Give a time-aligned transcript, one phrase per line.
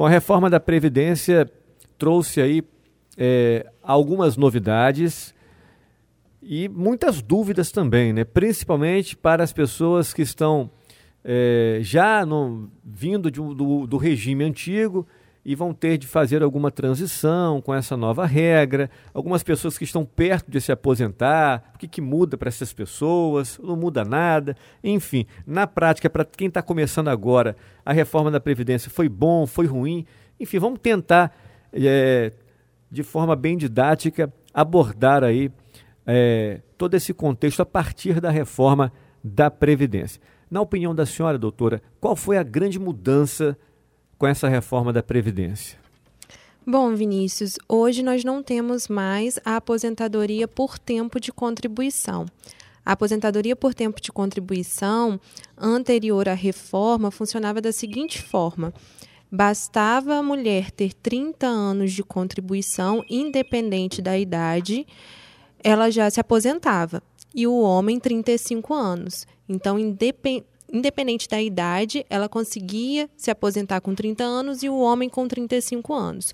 [0.00, 1.46] Bom, a reforma da Previdência
[1.98, 2.62] trouxe aí
[3.18, 5.34] é, algumas novidades
[6.42, 8.24] e muitas dúvidas também, né?
[8.24, 10.70] principalmente para as pessoas que estão
[11.22, 15.06] é, já no, vindo de, do, do regime antigo
[15.44, 18.90] e vão ter de fazer alguma transição com essa nova regra.
[19.14, 23.58] Algumas pessoas que estão perto de se aposentar, o que, que muda para essas pessoas?
[23.62, 24.56] Não muda nada.
[24.84, 29.66] Enfim, na prática, para quem está começando agora, a reforma da Previdência foi bom, foi
[29.66, 30.04] ruim?
[30.38, 31.34] Enfim, vamos tentar,
[31.72, 32.32] é,
[32.90, 35.50] de forma bem didática, abordar aí
[36.06, 38.92] é, todo esse contexto a partir da reforma
[39.24, 40.20] da Previdência.
[40.50, 43.56] Na opinião da senhora, doutora, qual foi a grande mudança
[44.20, 45.78] com essa reforma da Previdência?
[46.66, 52.26] Bom, Vinícius, hoje nós não temos mais a aposentadoria por tempo de contribuição.
[52.84, 55.18] A aposentadoria por tempo de contribuição
[55.56, 58.74] anterior à reforma funcionava da seguinte forma:
[59.32, 64.86] bastava a mulher ter 30 anos de contribuição, independente da idade,
[65.64, 67.02] ela já se aposentava,
[67.34, 69.26] e o homem 35 anos.
[69.48, 75.08] Então, independente independente da idade, ela conseguia se aposentar com 30 anos e o homem
[75.08, 76.32] com 35 anos.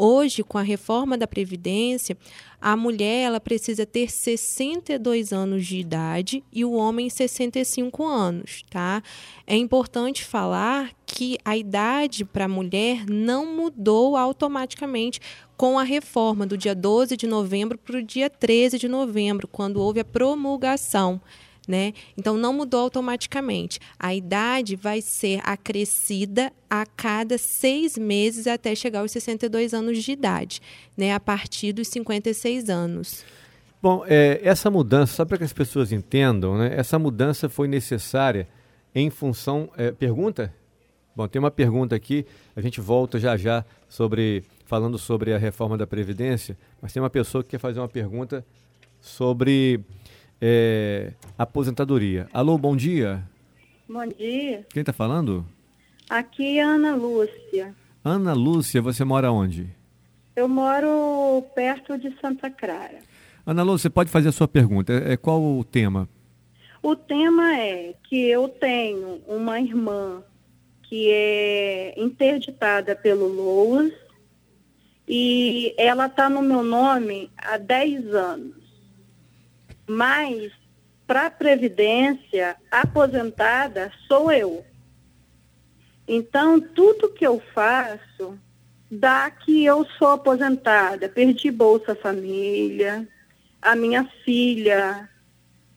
[0.00, 2.16] Hoje, com a reforma da Previdência,
[2.60, 9.02] a mulher ela precisa ter 62 anos de idade e o homem 65 anos, tá?
[9.44, 15.20] É importante falar que a idade para a mulher não mudou automaticamente
[15.56, 19.80] com a reforma do dia 12 de novembro para o dia 13 de novembro, quando
[19.80, 21.20] houve a promulgação
[21.68, 21.92] né?
[22.16, 23.78] Então não mudou automaticamente.
[23.98, 30.10] A idade vai ser acrescida a cada seis meses até chegar aos 62 anos de
[30.10, 30.62] idade,
[30.96, 31.12] né?
[31.12, 33.24] A partir dos 56 anos.
[33.80, 36.74] Bom, é, essa mudança, só para que as pessoas entendam, né?
[36.74, 38.48] Essa mudança foi necessária
[38.94, 39.70] em função.
[39.76, 40.52] É, pergunta?
[41.14, 42.26] Bom, tem uma pergunta aqui.
[42.56, 47.08] A gente volta já já sobre falando sobre a reforma da previdência, mas tem uma
[47.08, 48.44] pessoa que quer fazer uma pergunta
[49.00, 49.80] sobre
[50.40, 52.28] é, aposentadoria.
[52.32, 53.22] Alô, bom dia.
[53.88, 54.66] Bom dia.
[54.70, 55.44] Quem está falando?
[56.08, 57.74] Aqui é Ana Lúcia.
[58.04, 59.68] Ana Lúcia, você mora onde?
[60.34, 62.98] Eu moro perto de Santa Clara.
[63.44, 64.92] Ana Lúcia, você pode fazer a sua pergunta.
[64.92, 66.08] É, qual o tema?
[66.82, 70.22] O tema é que eu tenho uma irmã
[70.82, 73.92] que é interditada pelo LOAS
[75.06, 78.57] e ela está no meu nome há 10 anos.
[79.88, 80.52] Mas,
[81.06, 84.64] para a Previdência, aposentada sou eu.
[86.06, 88.38] Então, tudo que eu faço
[88.90, 91.08] dá que eu sou aposentada.
[91.08, 93.08] Perdi Bolsa Família,
[93.60, 95.08] a minha filha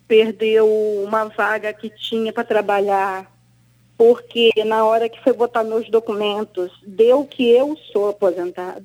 [0.08, 0.68] perdeu
[1.06, 3.32] uma vaga que tinha para trabalhar,
[3.98, 8.84] porque na hora que foi botar meus documentos, deu que eu sou aposentada.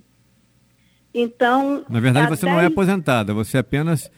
[1.13, 1.85] Então.
[1.89, 4.11] Na verdade, você não é aposentada, você apenas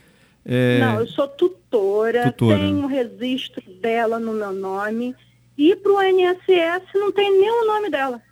[0.50, 0.78] é...
[0.80, 5.14] Não, eu sou tutora, tutora, tenho o registro dela no meu nome
[5.58, 8.22] e para o INSS não tem o nome dela.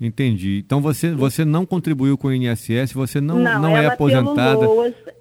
[0.00, 0.62] Entendi.
[0.64, 4.64] Então você, você não contribuiu com o INSS, você não, não, não é aposentada.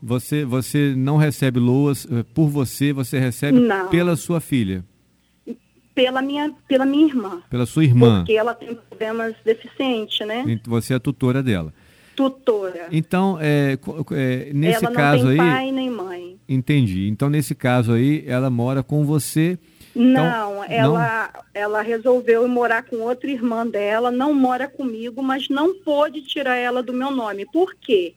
[0.02, 3.90] Você, você não recebe LOAS eh, por você, você recebe não.
[3.90, 4.86] pela sua filha.
[5.96, 7.42] Pela minha, pela minha irmã.
[7.50, 8.20] Pela sua irmã.
[8.20, 10.62] Porque ela tem problemas deficientes, né?
[10.66, 11.74] Você é tutora dela
[12.20, 12.90] tutora.
[12.92, 13.78] Então, é,
[14.12, 15.50] é, nesse ela caso não tem aí.
[15.50, 16.38] pai nem mãe.
[16.50, 17.08] Entendi.
[17.08, 19.58] Então, nesse caso aí, ela mora com você.
[19.96, 21.42] Então, não, ela, não...
[21.54, 26.84] ela resolveu morar com outra irmã dela, não mora comigo, mas não pôde tirar ela
[26.84, 27.46] do meu nome.
[27.46, 28.16] Por quê?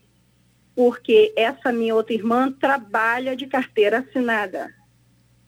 [0.74, 4.74] Porque essa minha outra irmã trabalha de carteira assinada.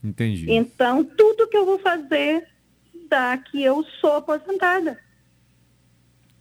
[0.02, 0.46] Entendi.
[0.48, 2.46] Então, tudo que eu vou fazer
[3.08, 4.98] dá que eu sou aposentada.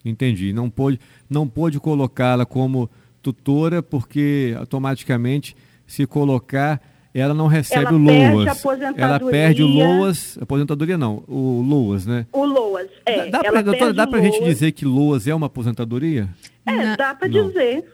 [0.05, 0.51] Entendi.
[0.51, 0.99] Não pôde,
[1.33, 2.89] não pôde colocá-la como
[3.21, 5.55] tutora, porque automaticamente,
[5.87, 6.81] se colocar,
[7.13, 8.63] ela não recebe ela o LOAS.
[8.97, 12.27] Ela perde o LOAS, aposentadoria não, o LOAS, né?
[12.31, 13.29] O LOAS, é.
[13.29, 16.29] Dá, para doutora, dá pra gente dizer que LOAS é uma aposentadoria?
[16.65, 17.85] É, dá para dizer.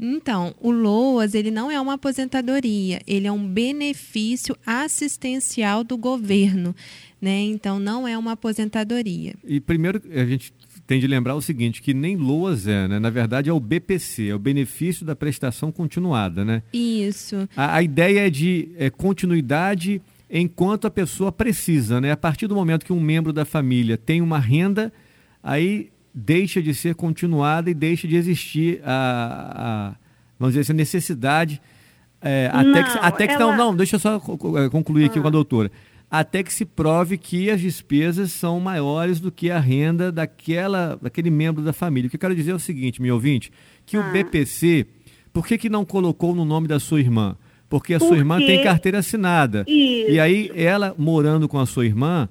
[0.00, 6.72] Então, o LOAS, ele não é uma aposentadoria, ele é um benefício assistencial do governo,
[7.20, 7.40] né?
[7.40, 9.34] Então, não é uma aposentadoria.
[9.44, 10.52] E primeiro, a gente
[10.88, 12.98] tem de lembrar o seguinte, que nem LOAS é, né?
[12.98, 16.62] Na verdade é o BPC, é o benefício da prestação continuada, né?
[16.72, 17.46] Isso.
[17.54, 20.00] A, a ideia é de é, continuidade
[20.30, 22.10] enquanto a pessoa precisa, né?
[22.10, 24.90] A partir do momento que um membro da família tem uma renda,
[25.42, 29.94] aí deixa de ser continuada e deixa de existir a, a
[30.38, 31.60] vamos dizer assim, a necessidade
[32.22, 33.54] é, até não, que, até que ela...
[33.54, 35.22] não, não, deixa eu só concluir aqui ah.
[35.22, 35.70] com a doutora
[36.10, 41.30] até que se prove que as despesas são maiores do que a renda daquela, daquele
[41.30, 42.06] membro da família.
[42.06, 43.52] O que eu quero dizer é o seguinte, meu ouvinte,
[43.84, 44.00] que ah.
[44.00, 44.86] o BPC,
[45.32, 47.36] por que, que não colocou no nome da sua irmã?
[47.68, 49.64] Porque a sua irmã tem carteira assinada.
[49.68, 50.10] Isso.
[50.10, 52.26] E aí, ela morando com a sua irmã,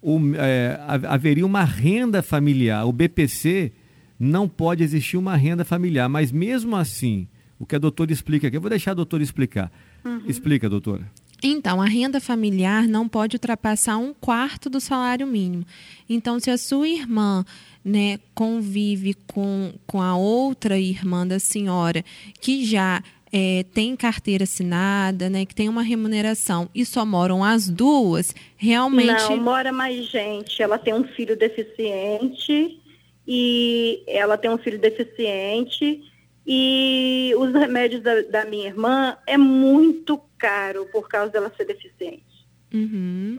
[0.00, 0.78] o, é,
[1.08, 2.86] haveria uma renda familiar.
[2.86, 3.72] O BPC
[4.18, 7.26] não pode existir uma renda familiar, mas mesmo assim,
[7.58, 9.72] o que a doutora explica aqui, eu vou deixar a doutora explicar.
[10.04, 10.22] Uhum.
[10.28, 11.10] Explica, doutora.
[11.42, 15.64] Então, a renda familiar não pode ultrapassar um quarto do salário mínimo.
[16.08, 17.44] Então, se a sua irmã
[17.84, 22.04] né, convive com, com a outra irmã da senhora
[22.40, 23.02] que já
[23.32, 29.30] é, tem carteira assinada, né, que tem uma remuneração e só moram as duas, realmente.
[29.30, 30.62] Não, mora mais gente.
[30.62, 32.80] Ela tem um filho deficiente
[33.26, 36.02] e ela tem um filho deficiente
[36.50, 42.24] e os remédios da, da minha irmã é muito caro por causa dela ser deficiente.
[42.72, 43.38] Uhum.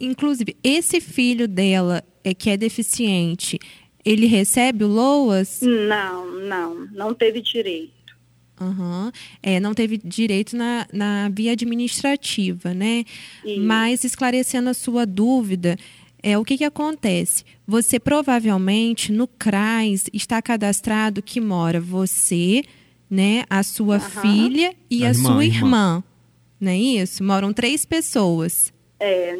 [0.00, 3.58] Inclusive, esse filho dela é que é deficiente,
[4.02, 5.60] ele recebe o LOAS?
[5.60, 8.16] Não, não, não teve direito.
[8.58, 9.10] Uhum.
[9.42, 13.04] É, não teve direito na, na via administrativa, né?
[13.44, 13.60] Isso.
[13.60, 15.76] Mas esclarecendo a sua dúvida,
[16.22, 17.44] é o que, que acontece?
[17.66, 22.62] Você provavelmente no CRAS está cadastrado que mora você,
[23.10, 24.22] né, a sua uhum.
[24.22, 25.58] filha e a, a irmã, sua irmã.
[25.66, 26.04] irmã.
[26.60, 27.22] Não é isso?
[27.22, 28.72] Moram três pessoas.
[28.98, 29.36] É,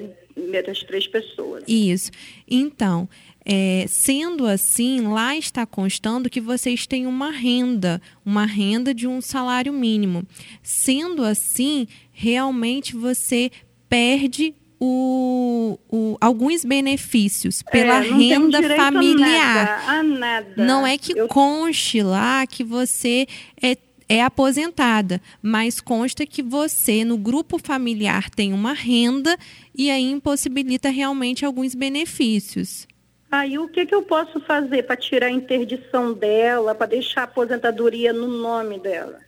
[0.65, 1.65] das três pessoas.
[1.67, 2.13] Isso.
[2.47, 3.09] Então,
[3.45, 9.21] é, sendo assim, lá está constando que vocês têm uma renda, uma renda de um
[9.21, 10.23] salário mínimo.
[10.63, 13.51] Sendo assim, realmente você
[13.89, 19.83] perde o, o, alguns benefícios pela é, renda familiar.
[19.87, 20.65] A nada, a nada.
[20.65, 21.27] Não é que Eu...
[21.29, 23.27] conste lá que você
[23.61, 23.77] é,
[24.09, 29.37] é aposentada, mas consta que você, no grupo familiar, tem uma renda
[29.75, 32.87] e aí impossibilita realmente alguns benefícios.
[33.31, 37.25] Aí o que, que eu posso fazer para tirar a interdição dela, para deixar a
[37.25, 39.21] aposentadoria no nome dela?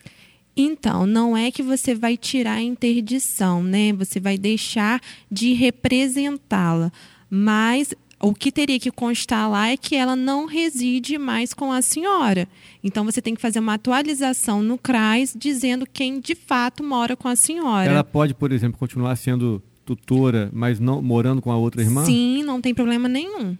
[0.55, 3.93] Então, não é que você vai tirar a interdição, né?
[3.93, 6.91] Você vai deixar de representá-la.
[7.29, 11.81] Mas o que teria que constar lá é que ela não reside mais com a
[11.81, 12.47] senhora.
[12.83, 17.27] Então você tem que fazer uma atualização no CRAS dizendo quem de fato mora com
[17.27, 17.89] a senhora.
[17.89, 22.05] Ela pode, por exemplo, continuar sendo tutora, mas não morando com a outra irmã?
[22.05, 23.57] Sim, não tem problema nenhum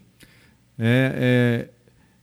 [0.84, 1.70] é, é,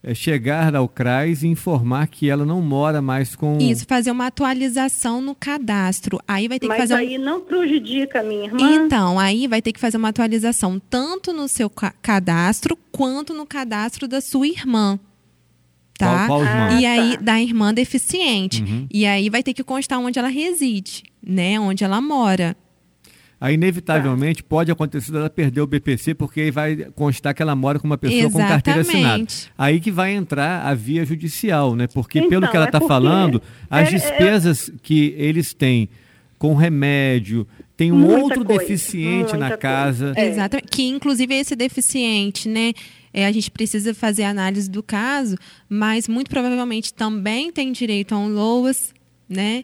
[0.01, 3.57] é chegar ao CRAS e informar que ela não mora mais com.
[3.59, 6.19] Isso, fazer uma atualização no cadastro.
[6.27, 6.93] Aí vai ter Mas que fazer.
[6.93, 7.21] Mas aí um...
[7.21, 8.71] não prejudica a minha irmã.
[8.71, 11.69] Então, aí vai ter que fazer uma atualização tanto no seu
[12.01, 14.97] cadastro quanto no cadastro da sua irmã.
[15.97, 16.27] Tá?
[16.27, 16.79] Qual, qual irmã?
[16.79, 17.23] E aí, tá.
[17.23, 18.63] da irmã deficiente.
[18.63, 18.87] Uhum.
[18.89, 21.59] E aí vai ter que constar onde ela reside, né?
[21.59, 22.55] Onde ela mora.
[23.41, 24.49] Aí, inevitavelmente, tá.
[24.49, 27.97] pode acontecer dela perder o BPC, porque aí vai constar que ela mora com uma
[27.97, 28.43] pessoa Exatamente.
[28.43, 29.25] com carteira assinada.
[29.57, 31.87] Aí que vai entrar a via judicial, né?
[31.87, 34.73] Porque, então, pelo que ela está é falando, as é, é despesas é...
[34.83, 35.87] que eles têm
[36.37, 37.47] com remédio,
[37.77, 40.13] tem um muita outro coisa, deficiente na casa.
[40.17, 40.27] É.
[40.27, 40.67] Exatamente.
[40.69, 42.73] Que, inclusive, esse deficiente, né?
[43.13, 45.35] É, a gente precisa fazer análise do caso,
[45.67, 48.93] mas muito provavelmente também tem direito a um LOAS,
[49.27, 49.63] né?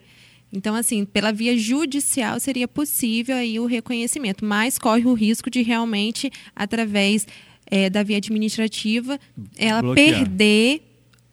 [0.55, 5.61] Então, assim, pela via judicial seria possível aí o reconhecimento, mas corre o risco de
[5.61, 7.27] realmente, através
[7.65, 9.19] é, da via administrativa,
[9.57, 10.19] ela Bloquear.
[10.19, 10.81] perder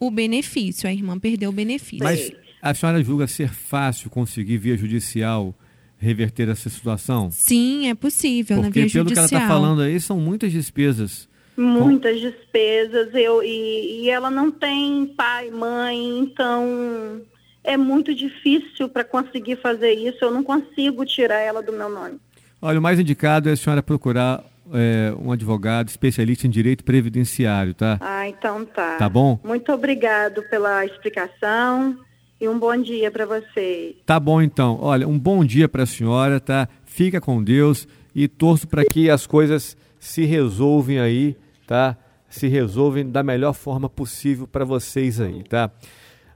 [0.00, 2.02] o benefício, a irmã perdeu o benefício.
[2.02, 5.55] Mas a senhora julga ser fácil conseguir via judicial
[5.99, 7.31] reverter essa situação?
[7.31, 9.05] Sim, é possível Porque na via judicial.
[9.05, 11.29] Porque pelo que ela está falando aí, são muitas despesas.
[11.57, 12.31] Muitas Com...
[12.31, 17.23] despesas, eu, e, e ela não tem pai, mãe, então
[17.64, 20.19] é muito difícil para conseguir fazer isso.
[20.25, 22.19] Eu não consigo tirar ela do meu nome.
[22.61, 27.75] Olha, o mais indicado é a senhora procurar é, um advogado especialista em direito previdenciário,
[27.75, 27.99] tá?
[28.00, 28.97] Ah, então tá.
[28.97, 29.38] Tá bom?
[29.45, 31.99] Muito obrigado pela explicação
[32.40, 33.97] e um bom dia para você.
[34.07, 34.78] Tá bom, então.
[34.81, 36.69] Olha, um bom dia para a senhora, tá?
[36.85, 41.97] Fica com Deus e torço para que as coisas se resolvem aí, tá?
[42.28, 45.71] Se resolvem da melhor forma possível para vocês aí, tá?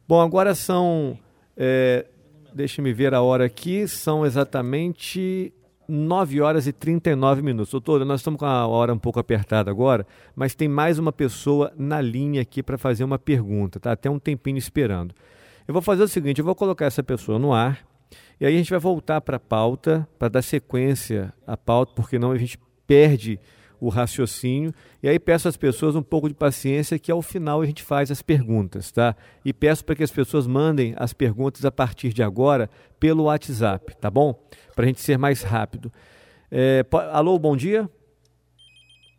[0.08, 1.18] Bom, agora são.
[1.56, 2.06] É,
[2.54, 5.52] Deixe-me ver a hora aqui, são exatamente
[5.86, 7.70] 9 horas e 39 minutos.
[7.70, 11.70] Doutora, nós estamos com a hora um pouco apertada agora, mas tem mais uma pessoa
[11.76, 13.92] na linha aqui para fazer uma pergunta, tá?
[13.92, 15.14] Até um tempinho esperando.
[15.68, 17.86] Eu vou fazer o seguinte: eu vou colocar essa pessoa no ar,
[18.40, 22.18] e aí a gente vai voltar para a pauta, para dar sequência à pauta, porque
[22.18, 23.38] não a gente perde
[23.86, 24.72] o raciocínio.
[25.02, 28.10] E aí peço às pessoas um pouco de paciência que ao final a gente faz
[28.10, 29.14] as perguntas, tá?
[29.44, 33.96] E peço para que as pessoas mandem as perguntas a partir de agora pelo WhatsApp,
[33.96, 34.34] tá bom?
[34.74, 35.92] Para a gente ser mais rápido.
[36.50, 37.88] É, alô, bom dia.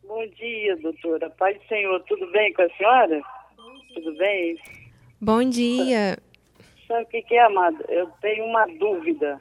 [0.05, 1.29] Bom dia, doutora.
[1.31, 3.21] Pai do Senhor, tudo bem com a senhora?
[3.93, 4.59] Tudo bem?
[5.21, 6.17] Bom dia.
[6.88, 7.83] Sabe o que, que é, amada?
[7.89, 9.39] Eu tenho uma dúvida.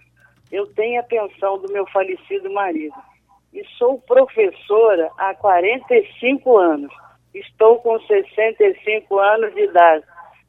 [0.50, 2.94] Eu tenho a pensão do meu falecido marido
[3.56, 6.92] e sou professora há 45 anos.
[7.34, 10.04] Estou com 65 anos de idade.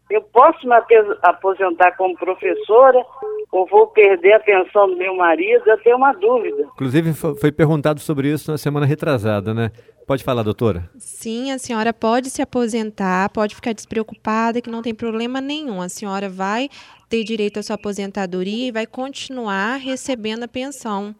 [0.09, 0.73] Eu posso me
[1.21, 3.05] aposentar como professora
[3.51, 5.63] ou vou perder a pensão do meu marido?
[5.65, 6.63] Eu tenho uma dúvida.
[6.73, 9.71] Inclusive, foi perguntado sobre isso na semana retrasada, né?
[10.05, 10.89] Pode falar, doutora.
[10.97, 15.81] Sim, a senhora pode se aposentar, pode ficar despreocupada, que não tem problema nenhum.
[15.81, 16.69] A senhora vai
[17.09, 21.13] ter direito à sua aposentadoria e vai continuar recebendo a pensão,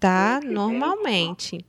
[0.00, 0.40] tá?
[0.40, 1.64] Que Normalmente.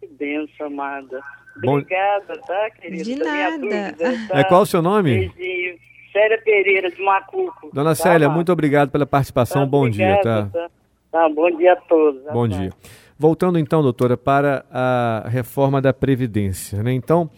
[0.00, 1.20] Que benção, amada.
[1.56, 3.04] Obrigada, tá, querida?
[3.04, 3.58] De nada.
[3.58, 4.38] Dúvida, tá?
[4.38, 5.28] É qual o seu nome?
[5.28, 5.78] Beijinho.
[6.12, 7.70] Célia Pereira, de Macuco.
[7.72, 9.62] Dona tá, Célia, muito obrigado pela participação.
[9.62, 10.46] Tá, bom obrigada, dia, tá?
[10.46, 10.70] tá?
[11.10, 12.22] Tá, bom dia a todos.
[12.32, 12.70] Bom dia.
[13.18, 16.82] Voltando então, doutora, para a reforma da Previdência.
[16.82, 16.92] Né?
[16.92, 17.30] Então,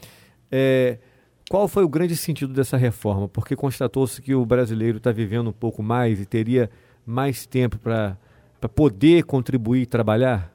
[0.51, 0.99] é,
[1.51, 3.29] qual foi o grande sentido dessa reforma?
[3.29, 6.71] Porque constatou-se que o brasileiro está vivendo um pouco mais e teria
[7.07, 8.17] mais tempo para
[8.69, 10.53] poder contribuir e trabalhar?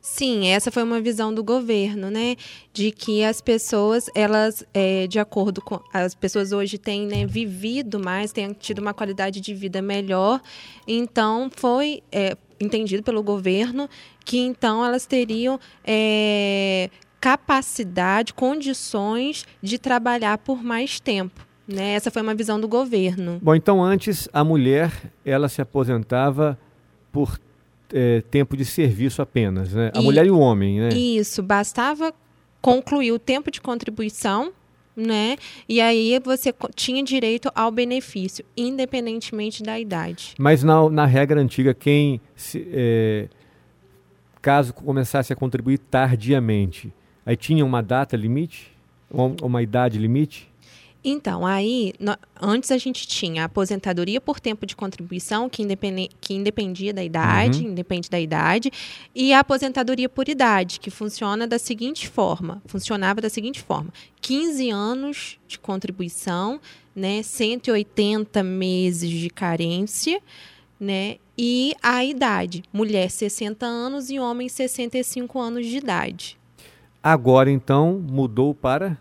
[0.00, 2.36] Sim, essa foi uma visão do governo, né?
[2.72, 5.78] De que as pessoas, elas, é, de acordo com.
[5.92, 10.40] As pessoas hoje têm né, vivido mais, têm tido uma qualidade de vida melhor.
[10.86, 12.02] Então, foi.
[12.10, 13.88] É, entendido pelo governo
[14.24, 21.46] que então elas teriam é, capacidade, condições de trabalhar por mais tempo.
[21.66, 21.92] Né?
[21.92, 23.38] Essa foi uma visão do governo.
[23.40, 24.92] Bom, então antes a mulher
[25.24, 26.58] ela se aposentava
[27.12, 27.40] por
[27.92, 29.90] é, tempo de serviço apenas, né?
[29.94, 30.88] A e, mulher e o homem, né?
[30.90, 32.12] Isso, bastava
[32.60, 34.52] concluir o tempo de contribuição
[34.96, 35.36] né?
[35.68, 40.34] E aí você tinha direito ao benefício, independentemente da idade.
[40.38, 43.28] Mas na, na regra antiga, quem, se, é,
[44.42, 46.92] caso começasse a contribuir tardiamente,
[47.24, 48.72] aí tinha uma data limite?
[49.10, 50.49] Uma, uma idade limite?
[51.02, 56.10] Então, aí, no, antes a gente tinha a aposentadoria por tempo de contribuição, que, independe,
[56.20, 57.70] que independia da idade, uhum.
[57.70, 58.70] independe da idade,
[59.14, 63.90] e a aposentadoria por idade, que funciona da seguinte forma, funcionava da seguinte forma,
[64.20, 66.60] 15 anos de contribuição,
[66.94, 70.20] né, 180 meses de carência,
[70.78, 76.38] né, e a idade, mulher 60 anos e homem 65 anos de idade.
[77.02, 78.98] Agora, então, mudou para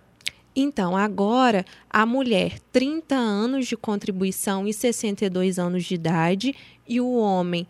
[0.62, 6.56] então, agora, a mulher, 30 anos de contribuição e 62 anos de idade,
[6.88, 7.68] e o homem,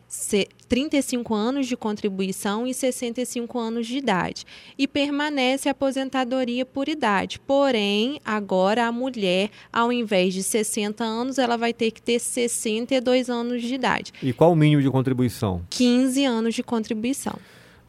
[0.70, 4.46] 35 anos de contribuição e 65 anos de idade.
[4.78, 7.38] E permanece a aposentadoria por idade.
[7.38, 13.30] Porém, agora a mulher, ao invés de 60 anos, ela vai ter que ter 62
[13.30, 14.14] anos de idade.
[14.24, 15.62] E qual o mínimo de contribuição?
[15.70, 17.38] 15 anos de contribuição.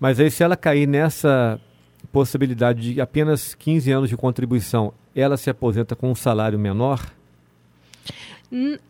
[0.01, 1.61] Mas aí, se ela cair nessa
[2.13, 7.13] possibilidade de apenas 15 anos de contribuição, ela se aposenta com um salário menor?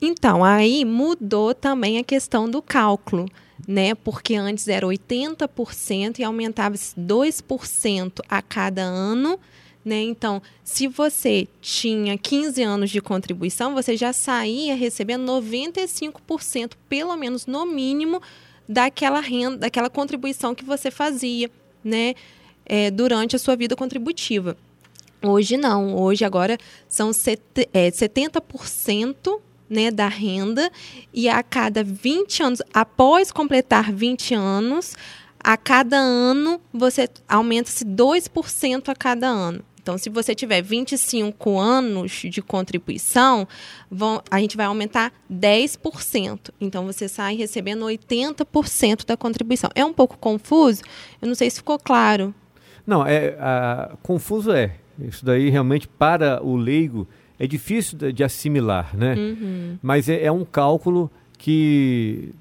[0.01, 3.27] Então, aí mudou também a questão do cálculo,
[3.69, 3.95] né?
[3.95, 9.39] Porque antes era 80% e aumentava 2% a cada ano.
[9.85, 10.03] Né?
[10.03, 17.47] Então, se você tinha 15 anos de contribuição, você já saía recebendo 95%, pelo menos
[17.47, 18.21] no mínimo,
[18.69, 21.51] daquela renda, daquela contribuição que você fazia,
[21.83, 22.15] né?
[22.71, 24.57] É, durante a sua vida contributiva.
[25.21, 26.57] Hoje não, hoje agora
[26.89, 27.43] são set,
[27.75, 30.71] é, 70% né, da renda
[31.13, 34.95] e a cada 20 anos, após completar 20 anos,
[35.41, 39.65] a cada ano você aumenta-se 2% a cada ano.
[39.83, 43.49] Então, se você tiver 25 anos de contribuição,
[43.91, 46.51] vão, a gente vai aumentar 10%.
[46.61, 49.71] Então, você sai recebendo 80% da contribuição.
[49.75, 50.83] É um pouco confuso?
[51.21, 52.35] Eu não sei se ficou claro.
[52.87, 54.77] Não, é a, confuso é.
[54.99, 57.09] Isso daí realmente para o leigo
[57.39, 59.15] é difícil de, de assimilar, né?
[59.15, 59.79] Uhum.
[59.83, 62.35] Mas é, é, um cálculo que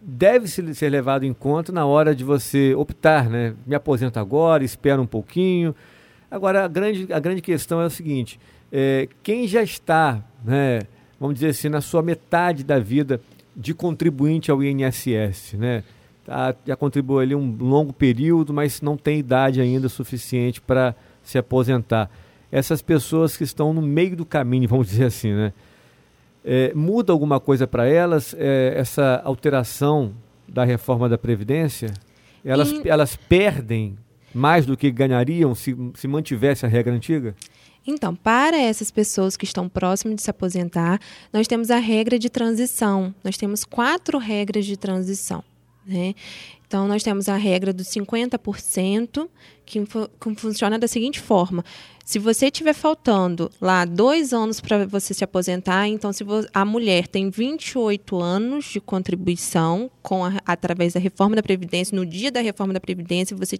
[0.00, 3.54] deve ser levado em conta na hora de você optar, né?
[3.66, 5.74] Me aposento agora, espero um pouquinho.
[6.30, 8.38] Agora a grande, a grande questão é o seguinte:
[8.70, 10.82] é, quem já está, né?
[11.18, 13.20] Vamos dizer assim, na sua metade da vida
[13.56, 15.82] de contribuinte ao INSS, né?
[16.26, 21.38] Tá, já contribuiu ali um longo período, mas não tem idade ainda suficiente para se
[21.38, 22.10] aposentar.
[22.50, 25.52] Essas pessoas que estão no meio do caminho, vamos dizer assim, né?
[26.44, 30.14] É, muda alguma coisa para elas é, essa alteração
[30.46, 31.92] da reforma da Previdência?
[32.44, 32.88] Elas, e...
[32.88, 33.96] elas perdem
[34.32, 37.34] mais do que ganhariam se, se mantivesse a regra antiga?
[37.84, 41.00] Então, para essas pessoas que estão próximas de se aposentar,
[41.32, 43.12] nós temos a regra de transição.
[43.24, 45.42] Nós temos quatro regras de transição
[45.86, 46.14] Né?
[46.66, 49.28] Então, nós temos a regra dos 50%,
[49.64, 51.64] que, que funciona da seguinte forma:
[52.04, 57.06] se você tiver faltando lá dois anos para você se aposentar, então se a mulher
[57.06, 62.40] tem 28 anos de contribuição com a, através da reforma da Previdência, no dia da
[62.40, 63.58] reforma da Previdência, você,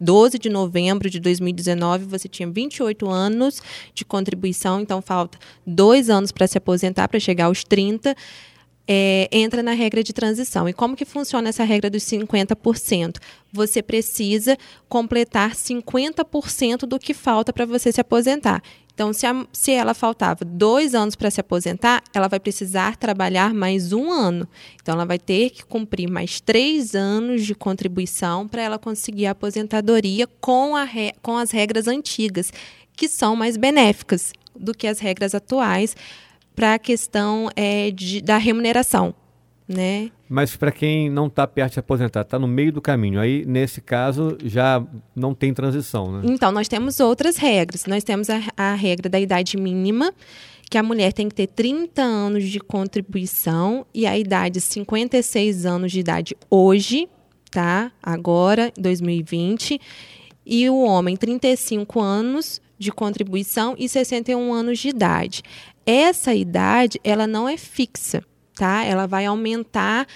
[0.00, 3.62] 12 de novembro de 2019, você tinha 28 anos
[3.94, 8.16] de contribuição, então falta dois anos para se aposentar, para chegar aos 30
[8.86, 10.68] é, entra na regra de transição.
[10.68, 13.18] E como que funciona essa regra dos 50%?
[13.52, 14.56] Você precisa
[14.88, 18.62] completar 50% do que falta para você se aposentar.
[18.94, 23.54] Então, se, a, se ela faltava dois anos para se aposentar, ela vai precisar trabalhar
[23.54, 24.46] mais um ano.
[24.82, 29.30] Então, ela vai ter que cumprir mais três anos de contribuição para ela conseguir a
[29.30, 30.86] aposentadoria com, a
[31.22, 32.52] com as regras antigas,
[32.94, 35.96] que são mais benéficas do que as regras atuais
[36.54, 39.14] para a questão é, de, da remuneração.
[39.68, 40.10] Né?
[40.28, 43.44] Mas para quem não está perto de se aposentar, está no meio do caminho, aí
[43.46, 46.22] nesse caso já não tem transição, né?
[46.24, 47.86] Então, nós temos outras regras.
[47.86, 50.12] Nós temos a, a regra da idade mínima,
[50.68, 55.92] que a mulher tem que ter 30 anos de contribuição e a idade 56 anos
[55.92, 57.08] de idade hoje,
[57.50, 57.92] tá?
[58.02, 59.80] Agora, 2020.
[60.44, 65.42] E o homem 35 anos de contribuição e 61 anos de idade.
[65.86, 68.22] Essa idade, ela não é fixa,
[68.54, 68.84] tá?
[68.84, 70.06] Ela vai aumentar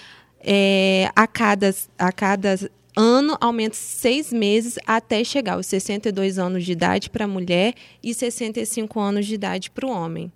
[0.41, 2.57] é, a, cada, a cada
[2.97, 8.15] ano, aumenta seis meses até chegar aos 62 anos de idade para a mulher e
[8.15, 10.33] 65 anos de idade para o homem.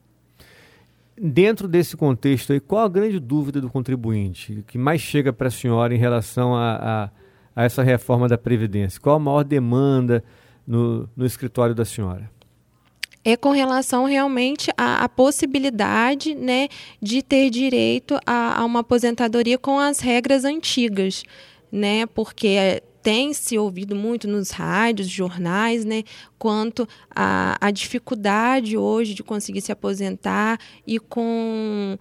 [1.23, 5.51] Dentro desse contexto aí, qual a grande dúvida do contribuinte que mais chega para a
[5.51, 7.11] senhora em relação a, a,
[7.55, 9.01] a, essa reforma da Previdência?
[9.01, 10.25] Qual a maior demanda
[10.67, 12.31] no, no escritório da senhora?
[13.25, 16.69] É com relação realmente à, à, possibilidade né,
[17.01, 21.23] de ter direito a, a, uma aposentadoria com as regras antigas,
[21.71, 26.03] né, porque tem se ouvido muito nos rádios, jornais, né,
[26.39, 31.99] quanto a, a dificuldade hoje de conseguir se aposentar e com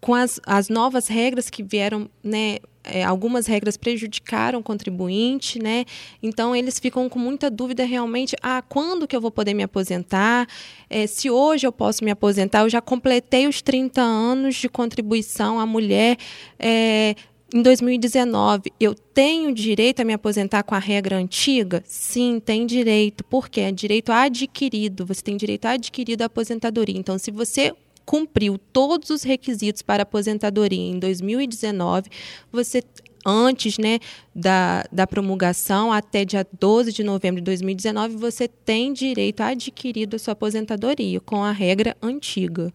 [0.00, 5.84] com as, as novas regras que vieram né, é, algumas regras prejudicaram o contribuinte, né?
[6.22, 10.46] Então eles ficam com muita dúvida realmente, ah, quando que eu vou poder me aposentar?
[10.88, 15.60] É, se hoje eu posso me aposentar, eu já completei os 30 anos de contribuição
[15.60, 16.16] à mulher.
[16.58, 17.14] É,
[17.52, 21.82] em 2019, eu tenho direito a me aposentar com a regra antiga?
[21.84, 23.24] Sim, tem direito.
[23.24, 23.62] Por quê?
[23.62, 25.04] É direito adquirido.
[25.04, 26.96] Você tem direito adquirido à aposentadoria.
[26.96, 27.74] Então, se você
[28.10, 32.10] cumpriu todos os requisitos para aposentadoria em 2019,
[32.50, 32.82] você
[33.24, 34.00] antes né,
[34.34, 40.18] da, da promulgação até dia 12 de novembro de 2019, você tem direito adquirido a
[40.18, 42.72] sua aposentadoria com a regra antiga.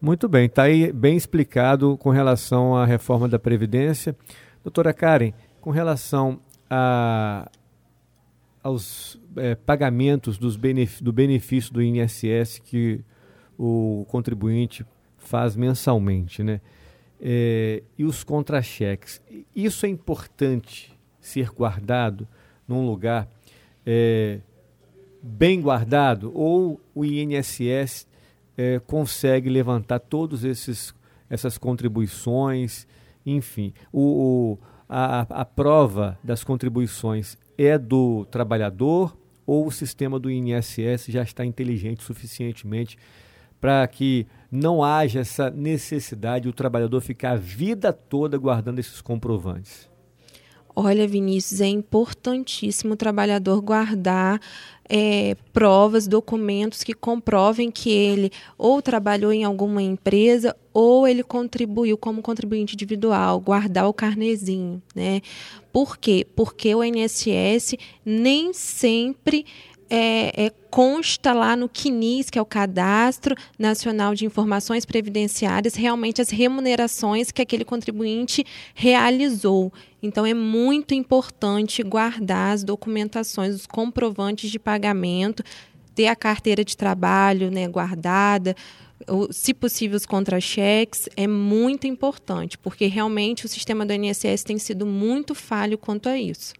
[0.00, 4.14] Muito bem, está aí bem explicado com relação à reforma da Previdência.
[4.62, 6.38] Doutora Karen, com relação
[6.70, 7.50] a,
[8.62, 13.04] aos é, pagamentos dos benef, do benefício do INSS que
[13.58, 14.84] o contribuinte
[15.18, 16.60] faz mensalmente, né?
[17.20, 19.22] É, e os contra-cheques.
[19.54, 22.28] Isso é importante ser guardado
[22.68, 23.28] num lugar
[23.86, 24.40] é,
[25.22, 28.06] bem guardado ou o INSS
[28.56, 30.94] é, consegue levantar todos esses
[31.30, 32.86] essas contribuições,
[33.24, 40.30] enfim, o, o a, a prova das contribuições é do trabalhador ou o sistema do
[40.30, 42.98] INSS já está inteligente suficientemente
[43.64, 49.00] para que não haja essa necessidade de o trabalhador ficar a vida toda guardando esses
[49.00, 49.88] comprovantes?
[50.76, 54.38] Olha, Vinícius, é importantíssimo o trabalhador guardar
[54.86, 61.96] é, provas, documentos que comprovem que ele ou trabalhou em alguma empresa ou ele contribuiu
[61.96, 65.22] como contribuinte individual, guardar o carnezinho, né?
[65.72, 66.26] Por quê?
[66.36, 69.46] Porque o INSS nem sempre
[69.90, 76.20] é, é, consta lá no CNIS, que é o Cadastro Nacional de Informações Previdenciárias, realmente
[76.20, 78.44] as remunerações que aquele contribuinte
[78.74, 79.72] realizou.
[80.02, 85.42] Então, é muito importante guardar as documentações, os comprovantes de pagamento,
[85.94, 88.54] ter a carteira de trabalho né, guardada,
[89.30, 94.86] se possível, os contra-cheques, é muito importante, porque realmente o sistema do INSS tem sido
[94.86, 96.54] muito falho quanto a isso.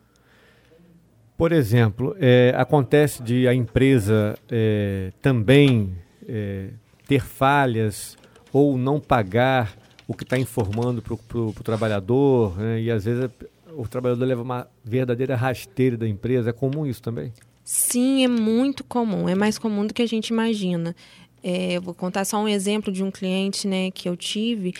[1.36, 5.92] Por exemplo, é, acontece de a empresa é, também
[6.28, 6.68] é,
[7.08, 8.16] ter falhas
[8.52, 12.80] ou não pagar o que está informando para o trabalhador, né?
[12.80, 13.28] e às vezes
[13.76, 16.50] o trabalhador leva uma verdadeira rasteira da empresa.
[16.50, 17.32] É comum isso também?
[17.64, 19.28] Sim, é muito comum.
[19.28, 20.94] É mais comum do que a gente imagina.
[21.42, 24.74] É, vou contar só um exemplo de um cliente né, que eu tive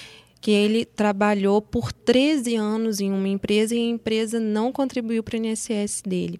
[0.45, 5.39] que ele trabalhou por 13 anos em uma empresa e a empresa não contribuiu para
[5.39, 6.39] o INSS dele.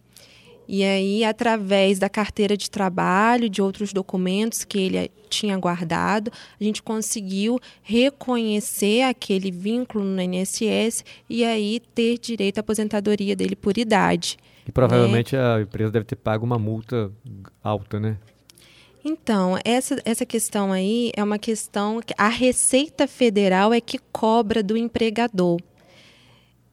[0.69, 6.63] E aí, através da carteira de trabalho, de outros documentos que ele tinha guardado, a
[6.63, 13.79] gente conseguiu reconhecer aquele vínculo no INSS e aí ter direito à aposentadoria dele por
[13.79, 14.37] idade.
[14.69, 15.43] E provavelmente né?
[15.43, 17.11] a empresa deve ter pago uma multa
[17.63, 18.19] alta, né?
[19.05, 24.63] Então, essa, essa questão aí é uma questão que a Receita Federal é que cobra
[24.63, 25.61] do empregador.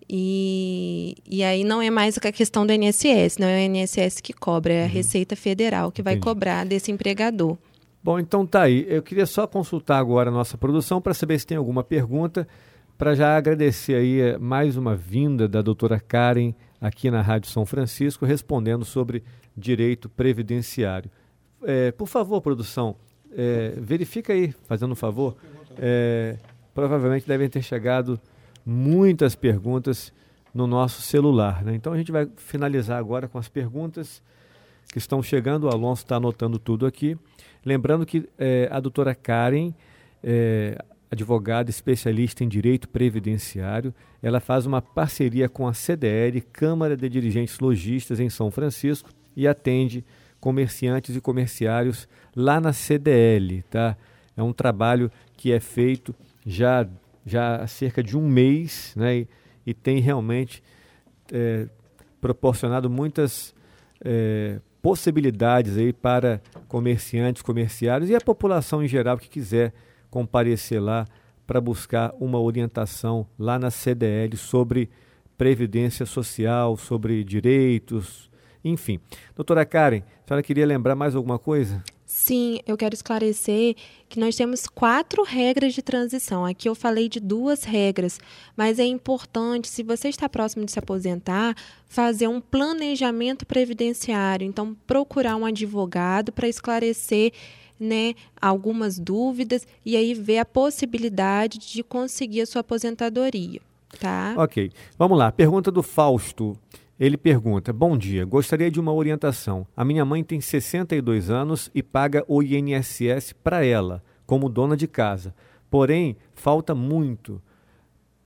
[0.10, 4.34] E, e aí não é mais a questão do INSS, não é o INSS que
[4.34, 4.92] cobra, é a uhum.
[4.92, 6.26] Receita Federal que vai Entendi.
[6.26, 7.58] cobrar desse empregador.
[8.04, 8.86] Bom, então tá aí.
[8.90, 12.48] Eu queria só consultar agora a nossa produção para saber se tem alguma pergunta,
[12.98, 17.66] para já agradecer aí eh, mais uma vinda da doutora Karen aqui na Rádio São
[17.66, 19.24] Francisco, respondendo sobre
[19.56, 21.12] direito previdenciário.
[21.64, 22.96] É, por favor, produção,
[23.36, 25.36] é, verifica aí, fazendo um favor.
[25.78, 26.38] É,
[26.74, 28.20] provavelmente devem ter chegado
[28.66, 30.14] muitas perguntas
[30.54, 31.64] no nosso celular.
[31.64, 31.76] Né?
[31.76, 34.22] Então a gente vai finalizar agora com as perguntas
[34.92, 35.66] que estão chegando.
[35.66, 37.18] O Alonso está anotando tudo aqui.
[37.66, 39.72] Lembrando que é, a doutora Karen,
[40.24, 40.78] é,
[41.10, 47.60] advogada especialista em direito previdenciário, ela faz uma parceria com a CDL, Câmara de Dirigentes
[47.60, 50.04] Logistas em São Francisco, e atende
[50.42, 53.64] comerciantes e comerciários lá na CDL.
[53.70, 53.96] Tá?
[54.36, 56.14] É um trabalho que é feito
[56.46, 56.86] já
[57.24, 59.28] já há cerca de um mês né, e,
[59.68, 60.64] e tem realmente
[61.32, 61.68] é,
[62.20, 63.54] proporcionado muitas
[64.04, 69.72] é, possibilidades aí para comerciantes, comerciários e a população em geral que quiser
[70.10, 71.06] comparecer lá
[71.46, 74.90] para buscar uma orientação lá na CDL sobre
[75.38, 78.31] previdência social, sobre direitos,
[78.64, 79.00] enfim.
[79.36, 81.84] Doutora Karen, a senhora queria lembrar mais alguma coisa?
[82.06, 83.74] Sim, eu quero esclarecer
[84.10, 86.46] que nós temos quatro regras de transição.
[86.46, 88.20] Aqui eu falei de duas regras,
[88.56, 91.56] mas é importante, se você está próximo de se aposentar,
[91.88, 94.46] fazer um planejamento previdenciário.
[94.46, 97.32] Então, procurar um advogado para esclarecer
[97.80, 103.62] né, algumas dúvidas e aí ver a possibilidade de conseguir a sua aposentadoria.
[104.00, 104.36] Tá?
[104.38, 104.70] Ok.
[104.98, 105.32] Vamos lá.
[105.32, 106.58] Pergunta do Fausto.
[107.02, 109.66] Ele pergunta: Bom dia, gostaria de uma orientação.
[109.76, 114.88] A minha mãe tem 62 anos e paga o INSS para ela, como dona de
[114.88, 115.34] casa.
[115.68, 117.42] Porém, falta muito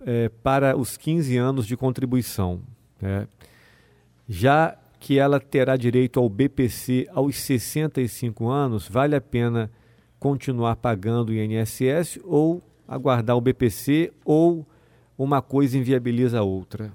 [0.06, 2.64] é, para os 15 anos de contribuição.
[3.02, 3.30] Né?
[4.28, 9.72] Já que ela terá direito ao BPC aos 65 anos, vale a pena
[10.20, 14.68] continuar pagando o INSS ou aguardar o BPC ou
[15.18, 16.92] uma coisa inviabiliza a outra?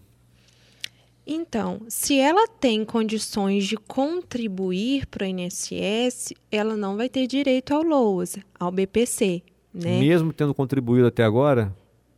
[1.32, 7.72] Então, se ela tem condições de contribuir para o INSS, ela não vai ter direito
[7.72, 9.40] ao LOAS, ao BPC.
[9.72, 10.00] Né?
[10.00, 11.72] Mesmo tendo contribuído até agora?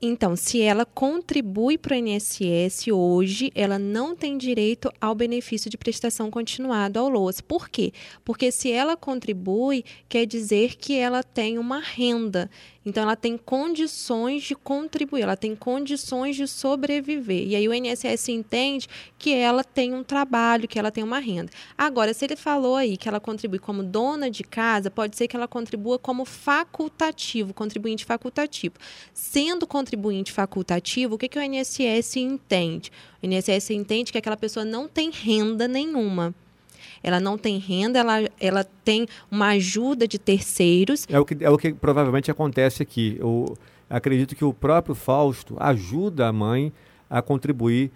[0.05, 5.77] Então, se ela contribui para o INSS hoje, ela não tem direito ao benefício de
[5.77, 7.43] prestação continuada ao LOAS.
[7.43, 7.93] Por quê?
[8.25, 12.51] Porque se ela contribui, quer dizer que ela tem uma renda.
[12.85, 17.47] Então, ela tem condições de contribuir, ela tem condições de sobreviver.
[17.47, 21.51] E aí o INSS entende que ela tem um trabalho, que ela tem uma renda.
[21.79, 25.37] Agora, se ele falou aí que ela contribui como dona de casa, pode ser que
[25.37, 28.75] ela contribua como facultativo, contribuinte facultativo.
[29.15, 32.91] Sendo contribuinte facultativo, o que, que o INSS entende?
[33.23, 36.35] O INSS entende que aquela pessoa não tem renda nenhuma
[37.03, 41.07] ela não tem renda, ela, ela tem uma ajuda de terceiros.
[41.09, 43.17] É o que, é o que provavelmente acontece aqui.
[43.19, 43.57] Eu
[43.89, 46.73] acredito que o próprio Fausto ajuda a mãe
[47.11, 47.91] a contribuir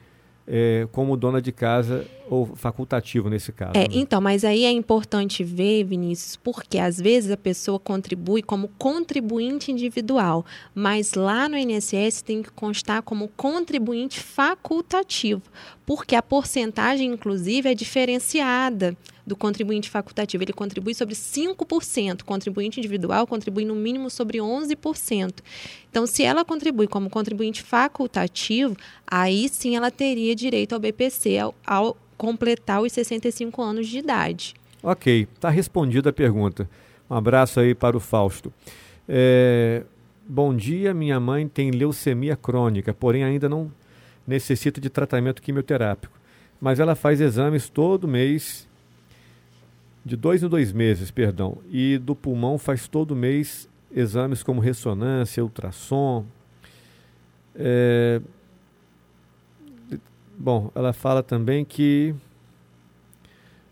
[0.47, 3.73] é, como dona de casa ou facultativo nesse caso.
[3.75, 3.87] É, né?
[3.91, 9.73] então, mas aí é importante ver, Vinícius, porque às vezes a pessoa contribui como contribuinte
[9.73, 15.43] individual, mas lá no INSS tem que constar como contribuinte facultativo,
[15.87, 20.43] porque a porcentagem, inclusive, é diferenciada do contribuinte facultativo.
[20.43, 25.35] Ele contribui sobre 5%, contribuinte individual contribui no mínimo sobre 11%.
[25.89, 31.55] Então, se ela contribui como contribuinte facultativo, aí sim ela teria direito ao BPC ao,
[31.65, 34.55] ao completar os 65 anos de idade.
[34.83, 36.69] Ok, está respondida a pergunta.
[37.09, 38.53] Um abraço aí para o Fausto.
[39.09, 39.85] É,
[40.27, 43.71] bom dia, minha mãe tem leucemia crônica, porém ainda não
[44.27, 46.19] necessita de tratamento quimioterápico.
[46.61, 48.67] Mas ela faz exames todo mês,
[50.05, 55.43] de dois em dois meses, perdão, e do pulmão faz todo mês exames como ressonância,
[55.43, 56.25] ultrassom.
[57.55, 58.21] É,
[60.39, 62.15] Bom, ela fala também que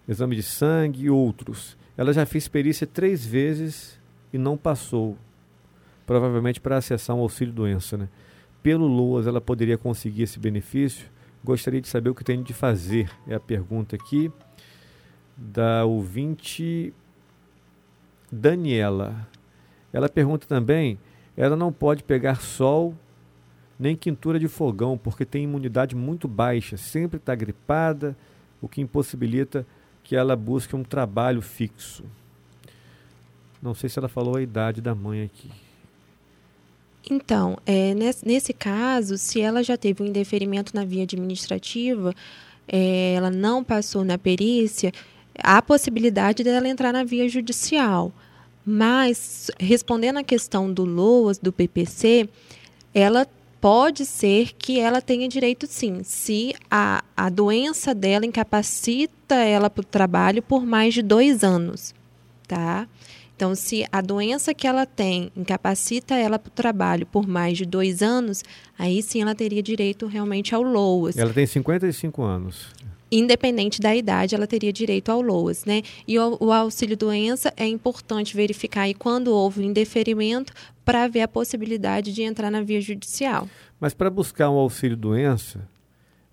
[0.09, 1.77] exame de sangue e outros.
[1.97, 3.99] Ela já fez perícia três vezes
[4.33, 5.17] e não passou.
[6.07, 7.97] provavelmente para acessar um auxílio-doença.
[7.97, 8.09] Né?
[8.65, 11.07] Pelo LOAS, ela poderia conseguir esse benefício?
[11.45, 14.33] Gostaria de saber o que tem de fazer, é a pergunta aqui
[15.37, 16.95] da ouvinte
[18.33, 19.29] Daniela.
[19.93, 20.99] Ela pergunta também:
[21.37, 22.95] ela não pode pegar sol
[23.79, 28.17] nem quintura de fogão, porque tem imunidade muito baixa, sempre está gripada,
[28.63, 29.67] o que impossibilita
[30.03, 32.03] que ela busque um trabalho fixo.
[33.61, 35.64] Não sei se ela falou a idade da mãe aqui.
[37.11, 42.15] Então, é, nesse, caso, se ela já teve um indeferimento na via administrativa,
[42.67, 44.93] é, ela não passou na perícia,
[45.39, 48.13] há possibilidade dela entrar na via judicial.
[48.65, 52.27] Mas, respondendo à questão do LOAS, do PPC,
[52.95, 53.27] ela
[53.61, 59.81] pode ser que ela tenha direito sim, se a, a doença dela incapacita ela para
[59.81, 61.95] o trabalho por mais de dois anos,
[62.47, 62.87] tá?
[63.37, 67.67] Então, se a doença que ela tem incapacita ela para o trabalho por mais de
[67.67, 68.45] dois anos,
[68.79, 71.17] aí sim ela teria direito realmente ao LOAS.
[71.17, 72.73] Ela tem 55 anos
[73.17, 75.83] independente da idade, ela teria direito ao LOAS, né?
[76.07, 80.53] E o, o auxílio doença é importante verificar aí quando houve um indeferimento
[80.85, 83.49] para ver a possibilidade de entrar na via judicial.
[83.79, 85.61] Mas para buscar um auxílio doença,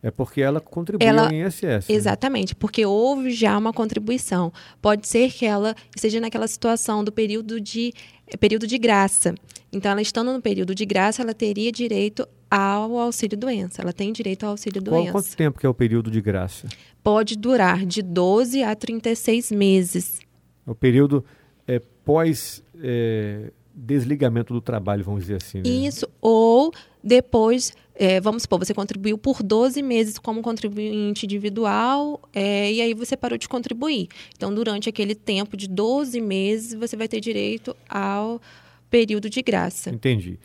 [0.04, 1.64] é porque ela contribuiu ela, em ISS.
[1.64, 1.80] Né?
[1.90, 4.52] Exatamente, porque houve já uma contribuição.
[4.82, 7.94] Pode ser que ela esteja naquela situação do período de
[8.40, 9.36] período de graça.
[9.72, 13.82] Então, ela estando no período de graça, ela teria direito ao auxílio doença.
[13.82, 15.12] Ela tem direito ao auxílio doença.
[15.12, 16.68] Qual, quanto tempo que é o período de graça?
[17.04, 20.20] Pode durar de 12 a 36 meses.
[20.66, 21.24] O período
[21.68, 25.60] é, pós é, desligamento do trabalho, vamos dizer assim.
[25.60, 25.70] Né?
[25.70, 32.72] Isso, ou depois, é, vamos supor, você contribuiu por 12 meses como contribuinte individual é,
[32.72, 34.08] e aí você parou de contribuir.
[34.36, 38.42] Então, durante aquele tempo de 12 meses, você vai ter direito ao
[38.90, 39.90] período de graça.
[39.90, 40.38] Entendi.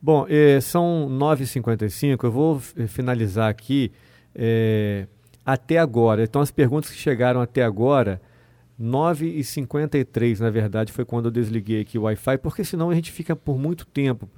[0.00, 3.90] Bom, eh, são 9h55, eu vou eh, finalizar aqui
[4.34, 5.06] eh,
[5.44, 6.22] até agora.
[6.22, 8.20] Então, as perguntas que chegaram até agora,
[8.80, 13.34] 9h53, na verdade, foi quando eu desliguei aqui o Wi-Fi, porque senão a gente fica
[13.34, 14.28] por muito tempo.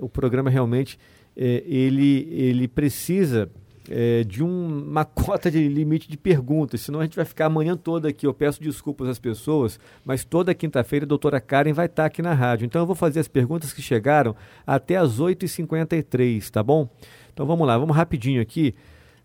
[0.00, 0.98] O programa realmente,
[1.36, 3.50] ele, ele precisa
[3.90, 7.50] é, de um, uma cota de limite de perguntas, senão a gente vai ficar a
[7.50, 8.26] manhã toda aqui.
[8.26, 12.34] Eu peço desculpas às pessoas, mas toda quinta-feira a doutora Karen vai estar aqui na
[12.34, 12.64] rádio.
[12.64, 14.34] Então eu vou fazer as perguntas que chegaram
[14.66, 16.88] até as 8h53, tá bom?
[17.32, 18.74] Então vamos lá, vamos rapidinho aqui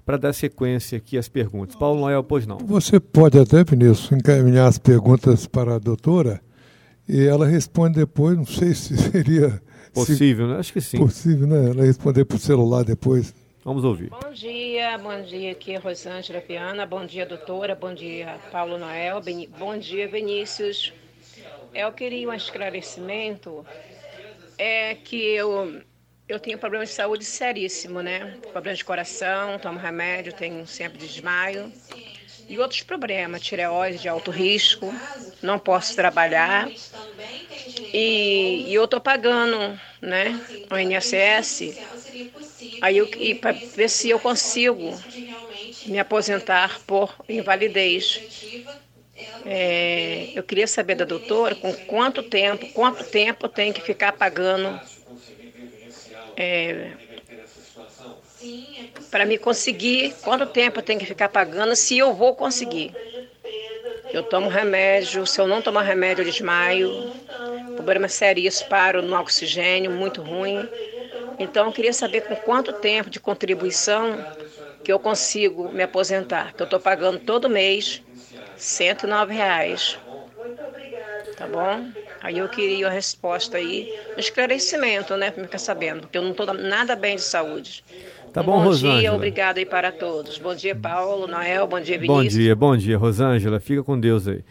[0.05, 1.75] para dar sequência aqui às perguntas.
[1.75, 2.57] Paulo Noel, pois não.
[2.59, 6.41] Você pode até, Vinícius, encaminhar as perguntas para a doutora
[7.07, 9.61] e ela responde depois, não sei se seria...
[10.05, 10.59] Possível, se, né?
[10.59, 10.97] Acho que sim.
[10.97, 11.71] Possível, né?
[11.71, 13.33] Ela responder por celular depois.
[13.63, 14.09] Vamos ouvir.
[14.09, 19.21] Bom dia, bom dia aqui é Rosângela Piana, bom dia doutora, bom dia Paulo Noel,
[19.59, 20.93] bom dia Vinícius.
[21.73, 23.65] Eu queria um esclarecimento,
[24.57, 25.81] é que eu,
[26.29, 28.37] eu tenho problema de saúde seríssimo, né?
[28.53, 31.69] Problema de coração, tomo remédio, tenho sempre desmaio.
[32.47, 34.93] E outros problemas, tireoide de alto risco,
[35.41, 36.69] não posso trabalhar.
[37.93, 39.57] E, e eu estou pagando
[40.01, 41.79] né, o INSS
[42.81, 45.03] Aí eu para ver se eu consigo
[45.85, 48.23] me aposentar por invalidez.
[49.43, 54.81] É, eu queria saber da doutora com quanto tempo, quanto tempo tenho que ficar pagando
[56.35, 56.97] é,
[59.09, 62.97] para me conseguir, quanto tempo tenho que ficar pagando, se eu vou conseguir.
[64.11, 67.09] Eu tomo remédio, se eu não tomar remédio eu desmaio.
[67.75, 70.71] Problema sério, paro no oxigênio, muito ruim.
[71.39, 74.25] Então, eu queria saber com quanto tempo de contribuição
[74.83, 78.03] que eu consigo me aposentar, que eu estou pagando todo mês
[78.55, 79.99] 109 reais.
[81.35, 81.93] Tá bom?
[82.19, 86.31] Aí eu queria a resposta aí, um esclarecimento, né, para ficar sabendo, porque eu não
[86.31, 87.85] estou nada bem de saúde.
[88.33, 88.99] Tá bom, bom Rosângela.
[88.99, 90.37] dia, obrigado aí para todos.
[90.37, 92.23] Bom dia, Paulo, Noel, bom dia, Vinícius.
[92.23, 93.59] Bom dia, bom dia, Rosângela.
[93.59, 94.43] Fica com Deus aí.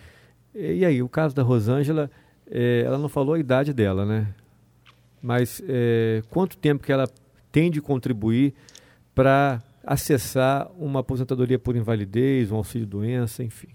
[0.54, 2.10] E aí, o caso da Rosângela,
[2.50, 4.26] é, ela não falou a idade dela, né?
[5.26, 7.08] mas é, quanto tempo que ela
[7.50, 8.54] tem de contribuir
[9.12, 13.68] para acessar uma aposentadoria por invalidez, um auxílio-doença, enfim?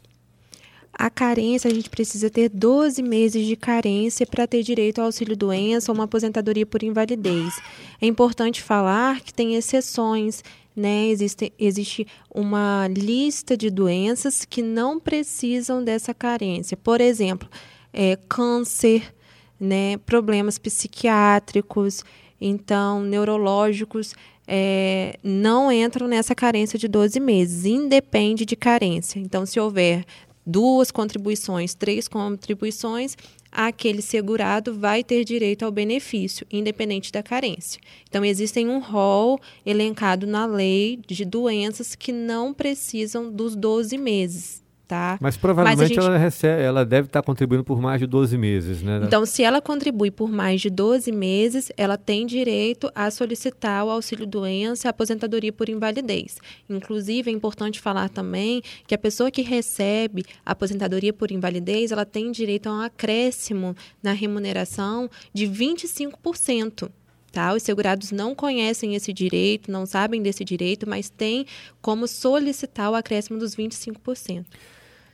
[0.93, 5.91] A carência, a gente precisa ter 12 meses de carência para ter direito ao auxílio-doença
[5.91, 7.59] ou uma aposentadoria por invalidez.
[8.01, 10.43] É importante falar que tem exceções,
[10.75, 11.07] né?
[11.07, 16.75] Existe, existe uma lista de doenças que não precisam dessa carência.
[16.75, 17.49] Por exemplo,
[17.93, 19.13] é, câncer,
[19.59, 22.03] né, problemas psiquiátricos,
[22.39, 24.15] então neurológicos,
[24.47, 29.19] é, não entram nessa carência de 12 meses, independe de carência.
[29.19, 30.03] Então, se houver
[30.45, 33.15] duas contribuições, três contribuições,
[33.51, 37.81] aquele segurado vai ter direito ao benefício, independente da carência.
[38.07, 44.60] Então, existem um rol elencado na lei de doenças que não precisam dos 12 meses
[44.91, 45.17] tá?
[45.21, 45.99] Mas provavelmente Mas gente...
[45.99, 48.99] ela, recebe, ela deve estar contribuindo por mais de 12 meses, né?
[49.05, 53.89] Então, se ela contribui por mais de 12 meses, ela tem direito a solicitar o
[53.89, 56.39] auxílio-doença e a aposentadoria por invalidez.
[56.69, 62.03] Inclusive, é importante falar também que a pessoa que recebe a aposentadoria por invalidez, ela
[62.03, 63.73] tem direito a um acréscimo
[64.03, 66.89] na remuneração de 25%.
[67.31, 67.53] Tá?
[67.53, 71.45] Os segurados não conhecem esse direito, não sabem desse direito, mas tem
[71.81, 74.45] como solicitar o acréscimo dos 25%.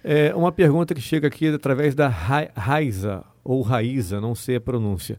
[0.04, 5.18] É, uma pergunta que chega aqui através da Raiza, ou Raiza, não sei a pronúncia.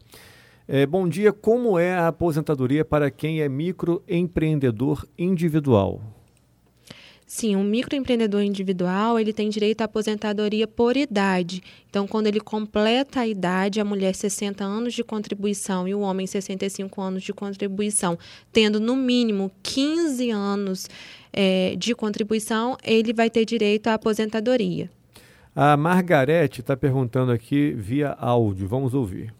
[0.67, 6.18] É, bom dia, como é a aposentadoria para quem é microempreendedor individual?
[7.31, 11.61] Sim, um microempreendedor individual, ele tem direito à aposentadoria por idade.
[11.87, 16.25] Então, quando ele completa a idade, a mulher 60 anos de contribuição e o homem
[16.25, 18.17] 65 anos de contribuição,
[18.51, 20.89] tendo no mínimo 15 anos
[21.31, 24.89] é, de contribuição, ele vai ter direito à aposentadoria.
[25.55, 28.67] A Margarete está perguntando aqui via áudio.
[28.67, 29.31] Vamos ouvir.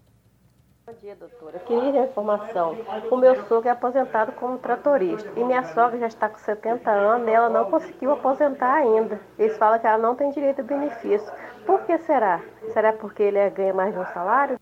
[1.09, 1.55] Dia, doutora.
[1.55, 2.77] Eu queria informação.
[3.09, 7.27] O meu sogro é aposentado como tratorista e minha sogra já está com 70 anos
[7.27, 9.19] e ela não conseguiu aposentar ainda.
[9.39, 11.27] Eles falam que ela não tem direito a benefício.
[11.65, 12.43] Por que será?
[12.73, 14.59] Será porque ele ganha mais de um salário?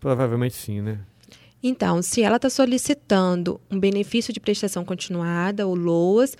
[0.00, 0.98] Provavelmente sim, né?
[1.62, 6.36] Então, se ela está solicitando um benefício de prestação continuada, o LOAS,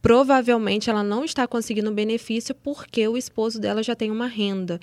[0.00, 4.78] provavelmente ela não está conseguindo o benefício porque o esposo dela já tem uma renda,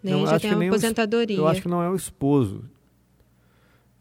[0.00, 0.12] né?
[0.12, 1.36] Não, já tem uma aposentadoria.
[1.36, 2.72] eu acho que não é o esposo.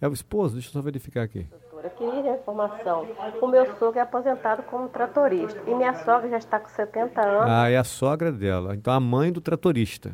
[0.04, 0.56] É o esposo?
[0.56, 1.48] Deixa eu só verificar aqui.
[1.50, 3.08] Doutora, queria informação.
[3.42, 7.50] O meu sogro é aposentado como tratorista e minha sogra já está com 70 anos.
[7.50, 8.76] Ah, é a sogra dela.
[8.76, 10.13] Então, a mãe do tratorista.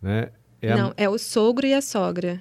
[0.00, 0.30] Né?
[0.62, 0.94] É não, a...
[0.96, 2.40] é o sogro e a sogra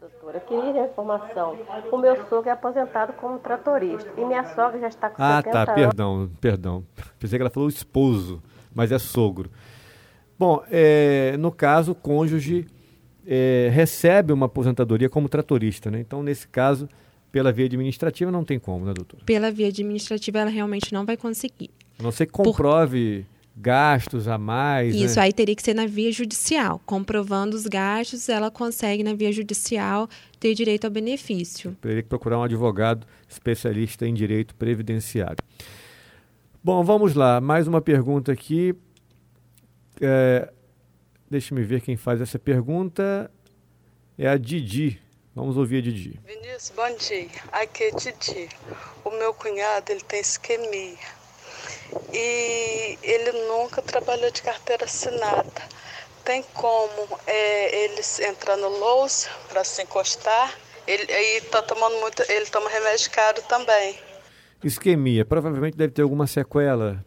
[0.00, 0.40] doutora.
[0.40, 1.56] Queria informação.
[1.92, 5.66] O meu sogro é aposentado como tratorista e minha sogra já está com ah, 70
[5.66, 6.84] tá, perdão, perdão.
[7.18, 8.42] Pensei que ela falou esposo,
[8.74, 9.50] mas é sogro.
[10.38, 12.66] Bom, é, no caso, o cônjuge
[13.30, 16.00] é, recebe uma aposentadoria como tratorista, né?
[16.00, 16.88] Então, nesse caso,
[17.30, 19.22] pela via administrativa não tem como, né, doutora?
[19.26, 21.70] Pela via administrativa ela realmente não vai conseguir.
[21.98, 23.26] A não ser que comprove...
[23.30, 24.94] Por gastos a mais.
[24.94, 25.22] Isso né?
[25.22, 26.80] aí teria que ser na via judicial.
[26.86, 31.76] Comprovando os gastos, ela consegue, na via judicial, ter direito ao benefício.
[31.80, 35.38] Teria que procurar um advogado especialista em direito previdenciário.
[36.62, 37.40] Bom, vamos lá.
[37.40, 38.74] Mais uma pergunta aqui.
[40.00, 40.52] É,
[41.30, 43.30] Deixe-me ver quem faz essa pergunta.
[44.16, 45.00] É a Didi.
[45.34, 46.18] Vamos ouvir a Didi.
[46.26, 47.28] Vinícius, bom dia.
[47.52, 48.48] Aqui é Didi.
[49.04, 50.96] O meu cunhado ele tem isquemia
[52.12, 55.62] e ele nunca trabalhou de carteira assinada.
[56.24, 60.58] Tem como é, eles entrar no Lowe's para se encostar.
[60.86, 63.98] Ele aí tá tomando muito, ele toma remédio caro também.
[64.64, 67.04] Isquemia, provavelmente deve ter alguma sequela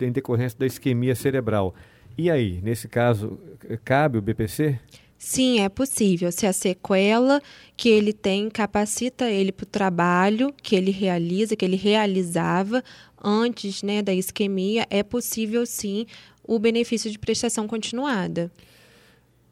[0.00, 1.74] em decorrência da isquemia cerebral.
[2.16, 3.38] E aí, nesse caso,
[3.84, 4.78] cabe o BPC?
[5.18, 6.30] Sim, é possível.
[6.30, 7.40] Se a sequela
[7.76, 12.84] que ele tem capacita ele para o trabalho que ele realiza, que ele realizava
[13.22, 16.06] antes né, da isquemia, é possível sim
[16.46, 18.52] o benefício de prestação continuada.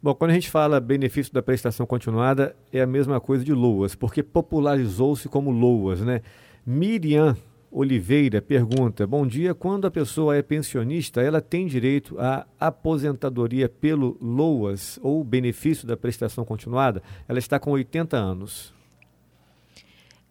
[0.03, 3.95] Bom, quando a gente fala benefício da prestação continuada, é a mesma coisa de LOAS,
[3.95, 6.21] porque popularizou-se como LOAS, né?
[6.67, 7.37] Miriam
[7.73, 14.19] Oliveira pergunta: Bom dia, quando a pessoa é pensionista, ela tem direito à aposentadoria pelo
[14.21, 17.03] LOAS ou benefício da prestação continuada?
[17.27, 18.75] Ela está com 80 anos.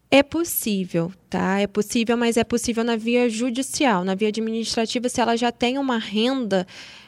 [0.10, 1.60] É possível, tá?
[1.60, 4.04] É possível, mas é possível na via judicial.
[4.04, 6.68] Na via administrativa, se ela já tem uma renda,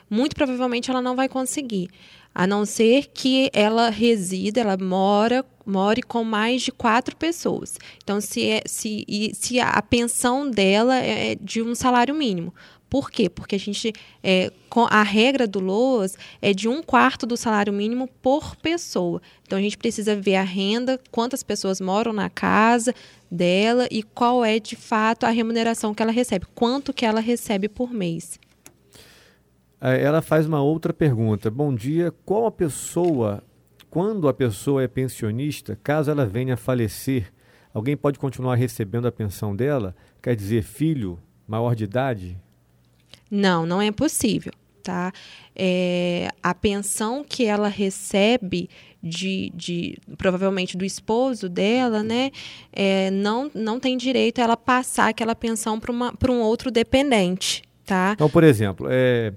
[0.09, 1.89] muito provavelmente ela não vai conseguir
[2.33, 7.77] a não ser que ela resida, ela mora, more com mais de quatro pessoas.
[8.03, 12.53] Então, se, é, se, se a pensão dela é de um salário mínimo.
[12.93, 13.27] Por quê?
[13.27, 13.91] Porque a gente,
[14.21, 14.51] é,
[14.91, 19.19] a regra do LOAS é de um quarto do salário mínimo por pessoa.
[19.47, 22.93] Então a gente precisa ver a renda, quantas pessoas moram na casa
[23.31, 27.67] dela e qual é de fato a remuneração que ela recebe, quanto que ela recebe
[27.67, 28.39] por mês.
[29.83, 31.51] Ela faz uma outra pergunta.
[31.51, 33.43] Bom dia, qual a pessoa,
[33.89, 37.33] quando a pessoa é pensionista, caso ela venha a falecer,
[37.73, 39.93] alguém pode continuar recebendo a pensão dela?
[40.21, 42.37] Quer dizer, filho maior de idade?
[43.29, 44.53] Não, não é possível.
[44.83, 45.11] tá?
[45.55, 48.69] É, a pensão que ela recebe
[49.01, 52.31] de, de provavelmente do esposo dela, né,
[52.71, 58.11] é, não, não tem direito a ela passar aquela pensão para um outro dependente, tá?
[58.13, 59.33] Então, por exemplo, é,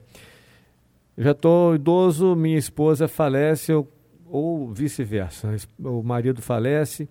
[1.17, 3.89] eu já estou idoso, minha esposa falece, eu,
[4.27, 7.09] ou vice-versa, o marido falece,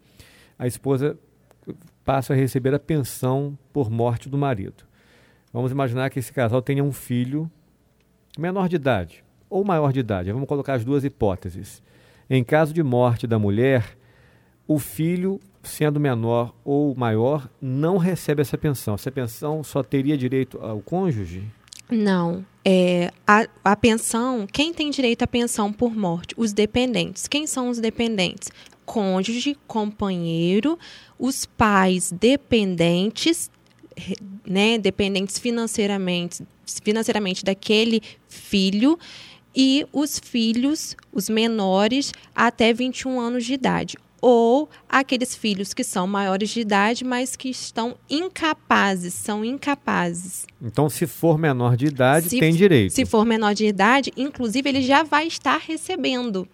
[0.60, 1.18] a esposa
[2.04, 4.84] passa a receber a pensão por morte do marido.
[5.52, 7.50] Vamos imaginar que esse casal tenha um filho
[8.38, 10.32] menor de idade ou maior de idade.
[10.32, 11.82] Vamos colocar as duas hipóteses.
[12.30, 13.98] Em caso de morte da mulher,
[14.68, 18.96] o filho, sendo menor ou maior, não recebe essa pensão.
[18.96, 21.44] Essa pensão só teria direito ao cônjuge?
[21.90, 22.46] Não.
[22.64, 26.34] É, a, a pensão, quem tem direito à pensão por morte?
[26.36, 27.28] Os dependentes.
[27.28, 28.50] Quem são os dependentes?
[28.86, 30.78] Cônjuge, companheiro,
[31.18, 33.52] os pais dependentes,
[34.46, 36.44] né, dependentes financeiramente,
[36.84, 38.98] financeiramente daquele filho
[39.56, 43.98] e os filhos, os menores, até 21 anos de idade.
[44.28, 50.48] Ou aqueles filhos que são maiores de idade, mas que estão incapazes, são incapazes.
[50.60, 52.92] Então, se for menor de idade, se, tem direito.
[52.92, 56.48] Se for menor de idade, inclusive, ele já vai estar recebendo.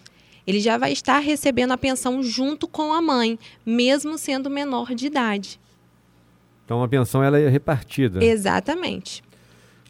[0.45, 5.07] Ele já vai estar recebendo a pensão junto com a mãe, mesmo sendo menor de
[5.07, 5.57] idade.
[6.65, 8.21] Então, a pensão ela é repartida.
[8.21, 9.23] Exatamente.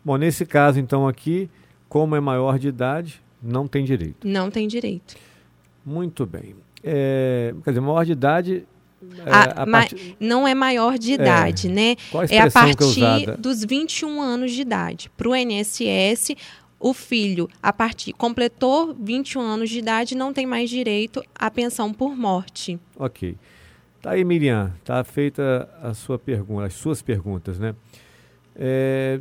[0.06, 1.50] Bom, nesse caso, então, aqui,
[1.90, 4.28] como é maior de idade, não tem direito.
[4.28, 5.16] Não tem direito.
[5.84, 6.54] Muito bem.
[6.84, 8.66] É, quer dizer, maior de idade.
[9.26, 10.18] É, a, a part...
[10.20, 11.72] Não é maior de idade, é.
[11.72, 11.96] né?
[12.30, 15.12] É a é partir é dos 21 anos de idade.
[15.18, 16.36] Para o INSS,
[16.80, 21.94] o filho, a partir completou 21 anos de idade, não tem mais direito à pensão
[21.94, 22.80] por morte.
[22.98, 23.36] Ok.
[24.02, 27.76] Tá aí, Miriam, tá feita a sua pergunta, as suas perguntas, né?
[28.56, 29.20] É,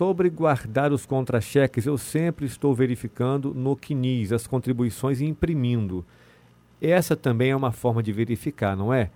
[0.00, 6.06] Sobre guardar os contra-cheques, eu sempre estou verificando no CNIS as contribuições e imprimindo.
[6.80, 9.10] Essa também é uma forma de verificar, não é?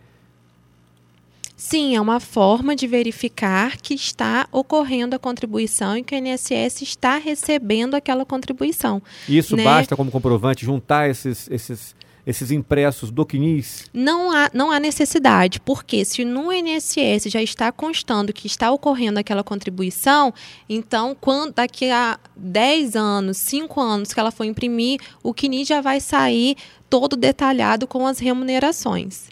[1.57, 6.83] Sim, é uma forma de verificar que está ocorrendo a contribuição e que o INSS
[6.83, 9.01] está recebendo aquela contribuição.
[9.29, 9.63] Isso né?
[9.63, 11.95] basta como comprovante juntar esses, esses
[12.27, 13.91] esses impressos do CNIS?
[13.93, 19.19] Não há, não há necessidade, porque se no INSS já está constando que está ocorrendo
[19.19, 20.33] aquela contribuição,
[20.69, 25.81] então quando daqui a 10 anos, 5 anos que ela for imprimir, o CNIS já
[25.81, 26.57] vai sair
[26.89, 29.29] todo detalhado com as remunerações.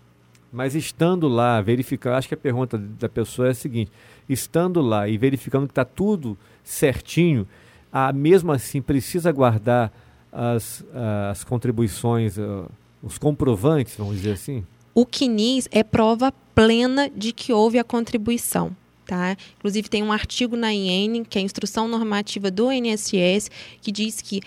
[0.52, 3.90] Mas estando lá, verificar, acho que a pergunta da pessoa é a seguinte:
[4.28, 7.48] estando lá e verificando que está tudo certinho,
[7.90, 9.90] a, mesmo assim precisa guardar
[10.30, 10.84] as,
[11.30, 12.70] as contribuições, uh,
[13.02, 14.64] os comprovantes, vamos dizer assim?
[14.94, 18.76] O CNIS é prova plena de que houve a contribuição.
[19.06, 19.36] Tá?
[19.58, 23.50] Inclusive, tem um artigo na IN, que é a Instrução Normativa do INSS,
[23.80, 24.40] que diz que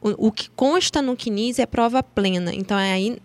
[0.00, 2.52] o, o que consta no CNIS é prova plena.
[2.52, 3.18] Então, é aí,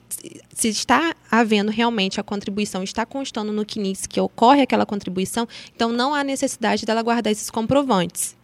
[0.54, 5.92] se está havendo realmente a contribuição, está constando no CNIS que ocorre aquela contribuição, então
[5.92, 8.38] não há necessidade dela guardar esses comprovantes.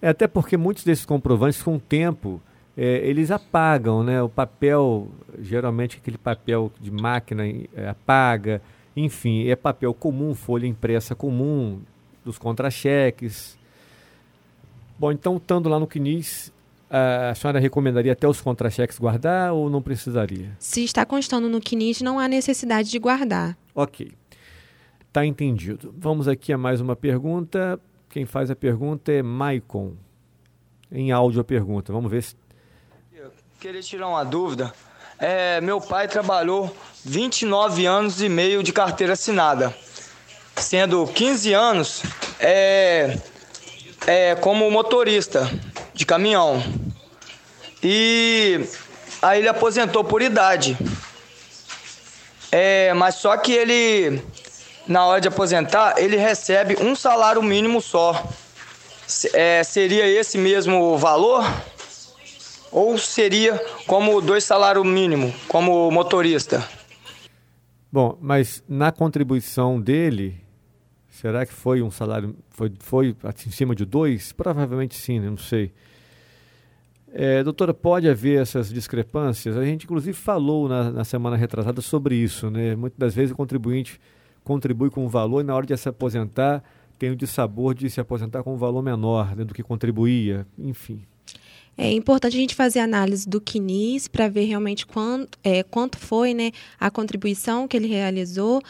[0.00, 2.40] É até porque muitos desses comprovantes, com o tempo,
[2.80, 4.22] é, eles apagam, né?
[4.22, 5.08] O papel,
[5.40, 8.62] geralmente aquele papel de máquina é, apaga,
[8.96, 11.80] enfim, é papel comum, folha impressa comum,
[12.24, 13.58] dos contra-cheques.
[14.96, 16.52] Bom, então, estando lá no CNIS,
[16.88, 20.52] a senhora recomendaria até os contra-cheques guardar ou não precisaria?
[20.60, 23.58] Se está constando no CNIS, não há necessidade de guardar.
[23.74, 24.12] Ok.
[25.08, 25.92] Está entendido.
[25.98, 27.80] Vamos aqui a mais uma pergunta.
[28.08, 29.94] Quem faz a pergunta é Maicon.
[30.92, 31.92] Em áudio a pergunta.
[31.92, 32.36] Vamos ver se
[33.60, 34.72] Queria tirar uma dúvida.
[35.18, 36.72] É, meu pai trabalhou
[37.04, 39.76] 29 anos e meio de carteira assinada,
[40.54, 42.02] sendo 15 anos
[42.38, 43.18] é,
[44.06, 45.50] é, como motorista
[45.92, 46.62] de caminhão.
[47.82, 48.64] E
[49.20, 50.78] aí ele aposentou por idade.
[52.52, 54.22] É, mas só que ele,
[54.86, 58.24] na hora de aposentar, ele recebe um salário mínimo só.
[59.32, 61.44] É, seria esse mesmo valor?
[62.70, 66.66] Ou seria como dois salários mínimo, como motorista?
[67.90, 70.40] Bom, mas na contribuição dele,
[71.08, 73.16] será que foi um salário, foi, foi
[73.46, 74.32] em cima de dois?
[74.32, 75.30] Provavelmente sim, né?
[75.30, 75.72] não sei.
[77.12, 79.56] É, doutora, pode haver essas discrepâncias?
[79.56, 82.50] A gente, inclusive, falou na, na semana retrasada sobre isso.
[82.50, 82.76] Né?
[82.76, 83.98] Muitas das vezes o contribuinte
[84.44, 86.62] contribui com um valor e na hora de se aposentar
[86.98, 91.02] tem o dissabor de se aposentar com um valor menor né, do que contribuía, enfim.
[91.80, 96.34] É importante a gente fazer análise do CNIS para ver realmente quanto, é, quanto foi
[96.34, 98.60] né, a contribuição que ele realizou,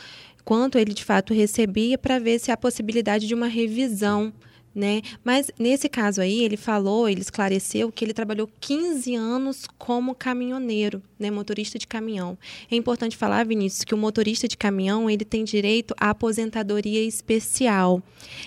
[0.45, 4.31] quanto ele de fato recebia, para ver se há possibilidade de uma revisão
[4.75, 5.03] né?
[5.25, 11.03] Mas nesse caso aí, ele falou, ele esclareceu que ele trabalhou 15 anos como caminhoneiro,
[11.19, 12.39] né, motorista de caminhão.
[12.71, 18.03] É importante falar, Vinícius, que o motorista de caminhão, ele tem direito à aposentadoria especial.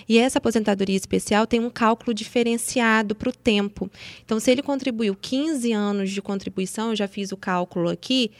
[0.08, 3.90] E essa aposentadoria especial tem um cálculo diferenciado para o tempo.
[4.24, 8.30] Então, se ele contribuiu 15 anos de contribuição, eu já fiz o cálculo aqui,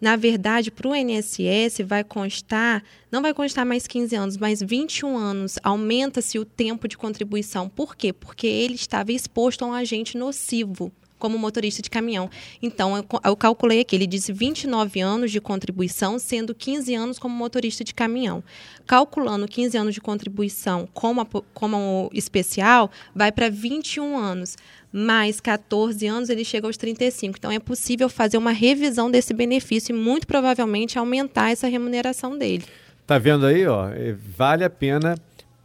[0.00, 5.16] na verdade, para o INSS vai constar, não vai constar mais 15 anos, mas 21
[5.16, 5.58] anos.
[5.62, 7.68] Aumenta-se o tempo de contribuição.
[7.68, 8.12] Por quê?
[8.12, 12.30] Porque ele estava exposto a um agente nocivo como motorista de caminhão.
[12.62, 17.82] Então, eu, calculei aqui, ele disse 29 anos de contribuição, sendo 15 anos como motorista
[17.82, 18.44] de caminhão.
[18.86, 24.56] Calculando 15 anos de contribuição como, como especial, vai para 21 anos.
[24.98, 27.36] Mais 14 anos, ele chega aos 35.
[27.36, 32.64] Então, é possível fazer uma revisão desse benefício e, muito provavelmente, aumentar essa remuneração dele.
[33.06, 33.90] Tá vendo aí, ó?
[33.90, 35.14] É, vale a pena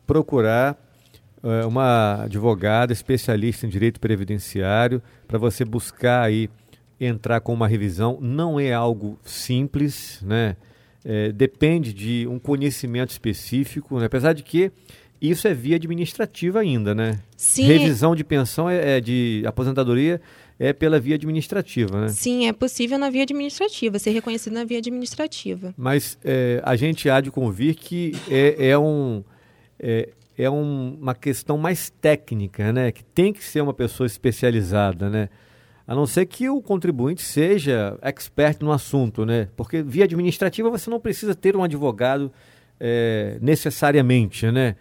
[0.05, 0.77] procurar
[1.41, 6.49] é, uma advogada especialista em direito previdenciário para você buscar aí
[6.99, 8.17] entrar com uma revisão.
[8.19, 10.57] Não é algo simples, né?
[11.05, 14.07] É, depende de um conhecimento específico, né?
[14.07, 14.73] apesar de que
[15.21, 17.19] isso é via administrativa ainda, né?
[17.37, 17.63] Sim.
[17.63, 20.19] Revisão de pensão é, é de aposentadoria
[20.57, 22.07] é pela via administrativa, né?
[22.09, 25.73] Sim, é possível na via administrativa, ser reconhecido na via administrativa.
[25.77, 29.23] Mas é, a gente há de convir que é, é um
[29.79, 32.91] é, é um, uma questão mais técnica, né?
[32.91, 35.29] Que tem que ser uma pessoa especializada, né?
[35.87, 39.49] A não ser que o contribuinte seja expert no assunto, né?
[39.55, 42.31] Porque via administrativa você não precisa ter um advogado
[42.79, 44.75] é, necessariamente, né?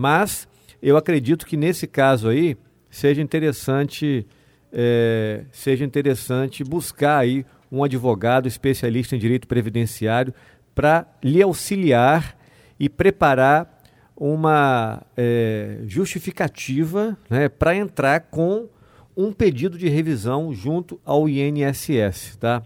[0.00, 0.48] Mas
[0.80, 2.56] eu acredito que nesse caso aí
[2.88, 4.26] seja interessante,
[4.72, 10.32] é, seja interessante buscar aí um advogado especialista em direito previdenciário
[10.74, 12.34] para lhe auxiliar
[12.78, 13.78] e preparar
[14.16, 18.70] uma é, justificativa né, para entrar com
[19.14, 22.38] um pedido de revisão junto ao INSS.
[22.40, 22.62] Tá?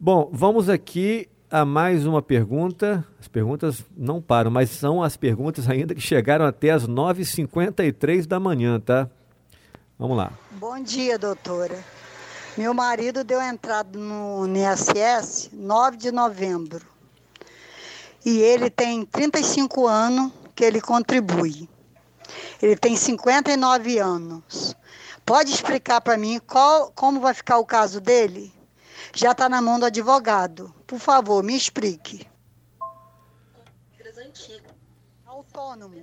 [0.00, 3.04] Bom, vamos aqui a mais uma pergunta.
[3.20, 8.38] As perguntas não param, mas são as perguntas ainda que chegaram até as 9h53 da
[8.38, 9.08] manhã, tá?
[9.98, 10.32] Vamos lá.
[10.52, 11.78] Bom dia, doutora.
[12.56, 16.86] Meu marido deu entrada no INSS 9 de novembro.
[18.24, 21.68] E ele tem 35 anos que ele contribui.
[22.60, 24.76] Ele tem 59 anos.
[25.24, 28.52] Pode explicar para mim qual, como vai ficar o caso dele?
[29.18, 30.72] Já está na mão do advogado.
[30.86, 32.24] Por favor, me explique.
[35.26, 35.96] Autônomo,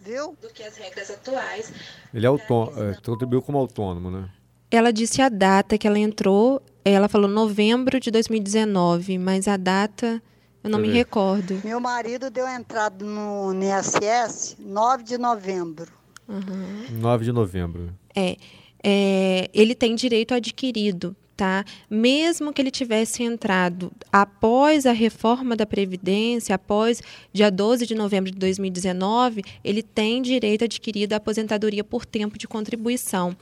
[0.00, 0.34] viu?
[0.40, 1.70] Do que as regras atuais.
[2.14, 4.30] Ele é autônomo, é, contribuiu como autônomo, né?
[4.70, 10.22] Ela disse a data que ela entrou, ela falou novembro de 2019, mas a data
[10.62, 11.60] eu não me recordo.
[11.62, 15.92] Meu marido deu entrada no INSS 9 de novembro.
[16.26, 16.98] Uhum.
[16.98, 17.94] 9 de novembro.
[18.16, 18.38] É,
[18.82, 21.64] é, ele tem direito adquirido, tá?
[21.90, 28.30] Mesmo que ele tivesse entrado após a reforma da Previdência, após dia 12 de novembro
[28.30, 33.36] de 2019, ele tem direito adquirido à aposentadoria por tempo de contribuição.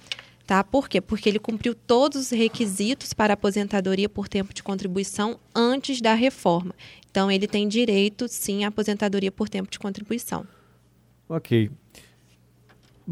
[0.46, 0.64] Tá?
[0.64, 1.00] Por quê?
[1.00, 6.74] Porque ele cumpriu todos os requisitos para aposentadoria por tempo de contribuição antes da reforma.
[7.10, 10.46] Então, ele tem direito, sim, à aposentadoria por tempo de contribuição.
[11.28, 11.70] Ok.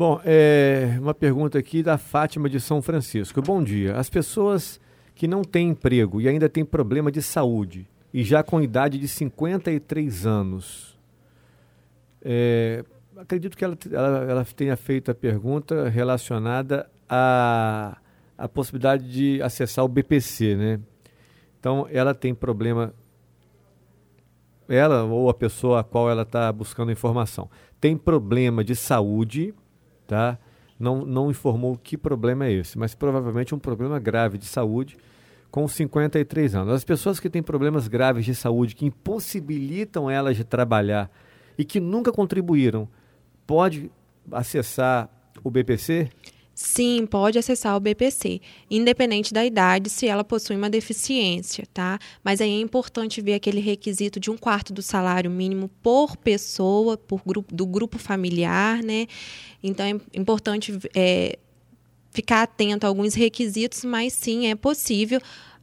[0.00, 3.42] Bom, é uma pergunta aqui da Fátima de São Francisco.
[3.42, 3.96] Bom dia.
[3.96, 4.80] As pessoas
[5.14, 9.06] que não têm emprego e ainda têm problema de saúde e já com idade de
[9.06, 10.98] 53 anos,
[12.22, 12.82] é,
[13.14, 17.98] acredito que ela, ela, ela, tenha feito a pergunta relacionada à,
[18.38, 20.80] à possibilidade de acessar o BPC, né?
[21.58, 22.94] Então, ela tem problema
[24.66, 29.54] ela ou a pessoa a qual ela está buscando informação tem problema de saúde,
[30.10, 30.36] tá?
[30.76, 34.98] Não, não informou que problema é esse, mas provavelmente um problema grave de saúde
[35.52, 36.74] com 53 anos.
[36.74, 41.08] As pessoas que têm problemas graves de saúde que impossibilitam elas de trabalhar
[41.56, 42.88] e que nunca contribuíram,
[43.46, 43.88] pode
[44.32, 45.08] acessar
[45.44, 46.10] o BPC?
[46.62, 48.38] Sim, pode acessar o BPC,
[48.70, 51.98] independente da idade, se ela possui uma deficiência, tá?
[52.22, 56.98] Mas aí é importante ver aquele requisito de um quarto do salário mínimo por pessoa,
[56.98, 59.06] por grupo, do grupo familiar, né?
[59.62, 61.38] Então é importante é,
[62.10, 65.18] ficar atento a alguns requisitos, mas sim é possível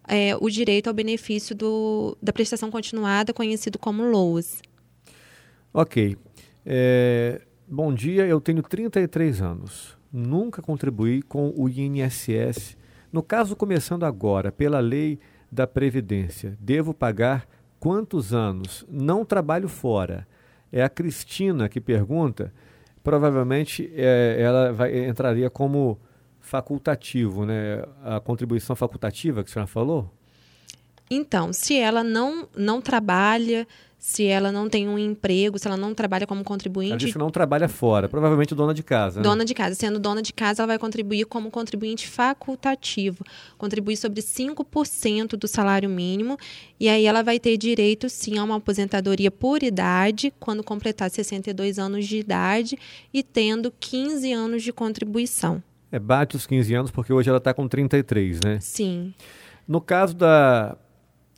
[0.07, 4.63] é, o direito ao benefício do, da prestação continuada, conhecido como LOAS.
[5.71, 6.17] Ok.
[6.65, 12.77] É, bom dia, eu tenho 33 anos nunca contribuí com o INSS.
[13.11, 15.19] No caso, começando agora, pela lei
[15.51, 17.47] da Previdência, devo pagar
[17.79, 18.85] quantos anos?
[18.89, 20.27] Não trabalho fora.
[20.71, 22.53] É a Cristina que pergunta.
[23.03, 25.97] provavelmente é, ela vai, entraria como
[26.41, 27.83] facultativo, né?
[28.03, 30.13] A contribuição facultativa que a senhora falou?
[31.09, 33.65] Então, se ela não, não trabalha,
[33.97, 36.91] se ela não tem um emprego, se ela não trabalha como contribuinte.
[36.91, 39.19] Ela disse que não trabalha fora, provavelmente dona de casa.
[39.19, 39.23] Né?
[39.23, 39.73] Dona de casa.
[39.73, 43.25] Sendo dona de casa, ela vai contribuir como contribuinte facultativo.
[43.57, 46.37] Contribuir sobre 5% do salário mínimo.
[46.79, 51.79] E aí ela vai ter direito, sim, a uma aposentadoria por idade, quando completar 62
[51.79, 52.77] anos de idade
[53.11, 55.61] e tendo 15 anos de contribuição.
[55.91, 58.59] É, bate os 15 anos, porque hoje ela está com 33, né?
[58.61, 59.13] Sim.
[59.67, 60.77] No caso da,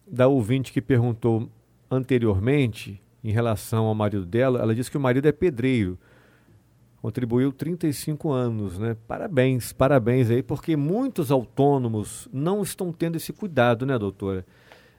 [0.05, 1.49] da ouvinte que perguntou
[1.89, 5.97] anteriormente, em relação ao marido dela, ela disse que o marido é pedreiro.
[7.01, 8.95] Contribuiu 35 anos, né?
[9.07, 14.45] Parabéns, parabéns aí, porque muitos autônomos não estão tendo esse cuidado, né, doutora?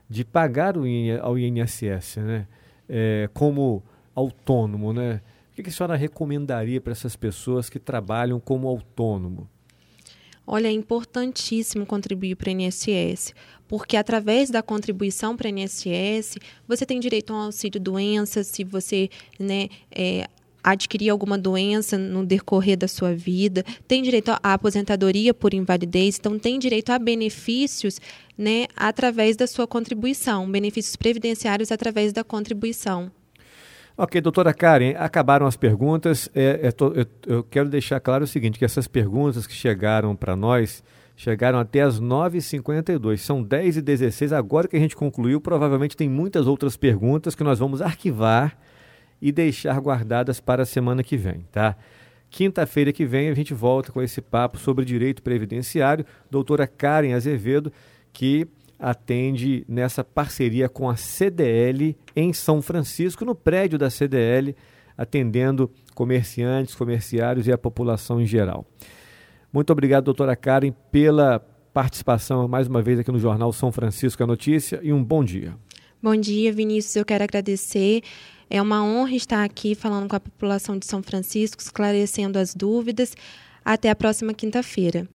[0.09, 0.85] De pagar o
[1.23, 2.47] ao INSS, né?
[2.89, 3.83] É, como
[4.15, 5.21] autônomo, né?
[5.53, 9.49] O que a senhora recomendaria para essas pessoas que trabalham como autônomo?
[10.53, 13.33] Olha, é importantíssimo contribuir para o INSS,
[13.69, 18.65] porque através da contribuição para o INSS, você tem direito a um auxílio doença, se
[18.65, 20.27] você né, é,
[20.61, 26.37] adquirir alguma doença no decorrer da sua vida, tem direito à aposentadoria por invalidez, então
[26.37, 28.01] tem direito a benefícios
[28.37, 33.13] né, através da sua contribuição, benefícios previdenciários através da contribuição.
[34.03, 36.27] Ok, doutora Karen, acabaram as perguntas.
[36.35, 40.35] É, é, eu, eu, quero deixar claro o seguinte, que essas perguntas que chegaram para
[40.35, 40.83] nós,
[41.15, 43.19] chegaram até as 9h52.
[43.19, 45.39] São 10 e 16 agora que a gente concluiu.
[45.39, 48.57] Provavelmente tem muitas outras perguntas que nós vamos arquivar
[49.21, 51.77] e deixar guardadas para a semana que vem, tá?
[52.31, 56.07] Quinta-feira que vem a gente volta com esse papo sobre direito previdenciário.
[56.31, 57.71] Doutora Karen Azevedo,
[58.15, 58.49] que
[58.81, 64.57] atende nessa parceria com a CDL em São Francisco, no prédio da CDL,
[64.97, 68.67] atendendo comerciantes, comerciários e a população em geral.
[69.53, 71.41] Muito obrigado, doutora Karen, pela
[71.75, 75.55] participação mais uma vez aqui no Jornal São Francisco a Notícia e um bom dia.
[76.03, 76.97] Bom dia, Vinícius.
[76.97, 78.03] Eu quero agradecer.
[78.49, 83.15] É uma honra estar aqui falando com a população de São Francisco, esclarecendo as dúvidas.
[83.65, 85.07] Até a próxima quinta-feira.